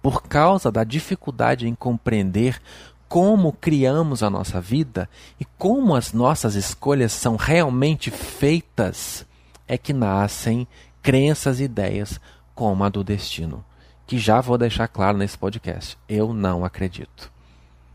por 0.03 0.23
causa 0.23 0.71
da 0.71 0.85
dificuldade 0.85 1.67
em 1.67 1.75
compreender 1.75 2.61
como 3.09 3.53
criamos 3.53 4.23
a 4.23 4.29
nossa 4.29 4.61
vida 4.61 5.09
e 5.41 5.45
como 5.57 5.95
as 5.95 6.12
nossas 6.12 6.55
escolhas 6.55 7.12
são 7.12 7.37
realmente 7.37 8.11
feitas, 8.11 9.27
é 9.67 9.79
que 9.79 9.95
nascem 9.95 10.69
crenças 11.03 11.59
e 11.59 11.64
ideias 11.64 12.21
como 12.55 12.85
a 12.85 12.88
do 12.88 13.03
destino, 13.03 13.64
que 14.07 14.19
já 14.19 14.41
vou 14.41 14.59
deixar 14.59 14.88
claro 14.88 15.17
nesse 15.17 15.38
podcast. 15.38 15.97
Eu 16.09 16.35
não 16.35 16.64
acredito. 16.64 17.33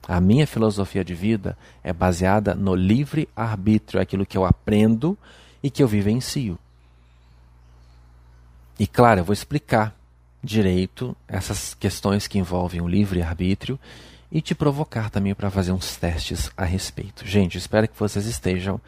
A 0.08 0.20
minha 0.20 0.46
filosofia 0.46 1.04
de 1.04 1.16
vida 1.16 1.58
é 1.84 1.94
baseada 1.94 2.54
no 2.54 2.76
livre 2.76 3.30
arbítrio, 3.36 4.00
é 4.00 4.04
aquilo 4.04 4.26
que 4.26 4.38
eu 4.38 4.46
aprendo 4.46 5.18
e 5.62 5.70
que 5.70 5.82
eu 5.82 5.88
vivencio. 5.88 6.60
E 8.78 8.86
claro, 8.86 9.22
eu 9.22 9.24
vou 9.24 9.34
explicar 9.34 9.96
direito 10.44 11.16
essas 11.26 11.74
questões 11.74 12.28
que 12.28 12.38
envolvem 12.38 12.82
o 12.82 12.88
livre 12.88 13.22
arbítrio 13.22 13.80
e 14.30 14.42
te 14.42 14.54
provocar 14.54 15.10
também 15.10 15.34
para 15.34 15.50
fazer 15.50 15.72
uns 15.72 15.96
testes 15.96 16.52
a 16.58 16.66
respeito. 16.66 17.26
Gente, 17.26 17.58
espero 17.58 17.88
que 17.88 17.98
vocês 17.98 18.26
estejam 18.26 18.82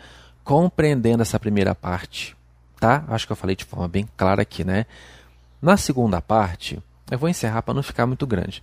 compreendendo 0.43 1.21
essa 1.21 1.39
primeira 1.39 1.73
parte, 1.73 2.35
tá? 2.77 3.05
Acho 3.07 3.25
que 3.25 3.31
eu 3.31 3.37
falei 3.37 3.55
de 3.55 3.63
forma 3.63 3.87
bem 3.87 4.07
clara 4.17 4.41
aqui, 4.41 4.65
né? 4.65 4.85
Na 5.61 5.77
segunda 5.77 6.21
parte, 6.21 6.77
eu 7.09 7.17
vou 7.17 7.29
encerrar 7.29 7.61
para 7.61 7.73
não 7.73 7.83
ficar 7.83 8.05
muito 8.05 8.27
grande 8.27 8.61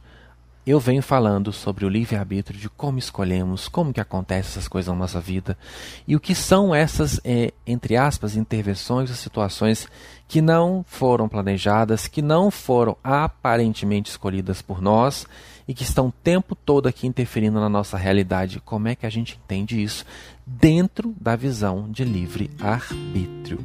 eu 0.64 0.78
venho 0.78 1.02
falando 1.02 1.52
sobre 1.52 1.84
o 1.84 1.88
livre-arbítrio, 1.88 2.58
de 2.58 2.68
como 2.68 2.98
escolhemos, 2.98 3.66
como 3.66 3.92
que 3.92 4.00
acontecem 4.00 4.50
essas 4.50 4.68
coisas 4.68 4.92
na 4.92 4.98
nossa 4.98 5.20
vida 5.20 5.58
e 6.06 6.14
o 6.14 6.20
que 6.20 6.34
são 6.34 6.74
essas, 6.74 7.20
é, 7.24 7.52
entre 7.66 7.96
aspas, 7.96 8.36
intervenções 8.36 9.10
ou 9.10 9.16
situações 9.16 9.88
que 10.28 10.40
não 10.40 10.84
foram 10.86 11.28
planejadas, 11.28 12.06
que 12.06 12.22
não 12.22 12.50
foram 12.50 12.96
aparentemente 13.02 14.10
escolhidas 14.10 14.62
por 14.62 14.80
nós 14.80 15.26
e 15.66 15.74
que 15.74 15.82
estão 15.82 16.08
o 16.08 16.12
tempo 16.12 16.54
todo 16.54 16.86
aqui 16.86 17.06
interferindo 17.06 17.60
na 17.60 17.68
nossa 17.68 17.96
realidade. 17.96 18.62
Como 18.64 18.86
é 18.86 18.94
que 18.94 19.06
a 19.06 19.10
gente 19.10 19.38
entende 19.44 19.82
isso 19.82 20.04
dentro 20.46 21.14
da 21.20 21.34
visão 21.34 21.90
de 21.90 22.04
livre-arbítrio? 22.04 23.58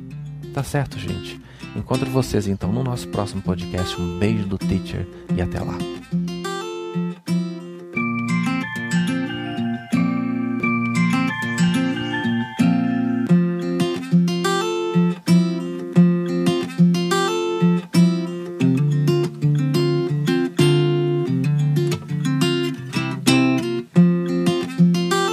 Tá 0.53 0.63
certo, 0.63 0.97
gente? 0.97 1.39
Encontro 1.75 2.09
vocês 2.09 2.47
então 2.47 2.71
no 2.71 2.83
nosso 2.83 3.07
próximo 3.09 3.41
podcast. 3.41 3.99
Um 4.01 4.17
beijo 4.17 4.47
do 4.47 4.57
teacher 4.57 5.07
e 5.35 5.41
até 5.41 5.59
lá. 5.59 5.77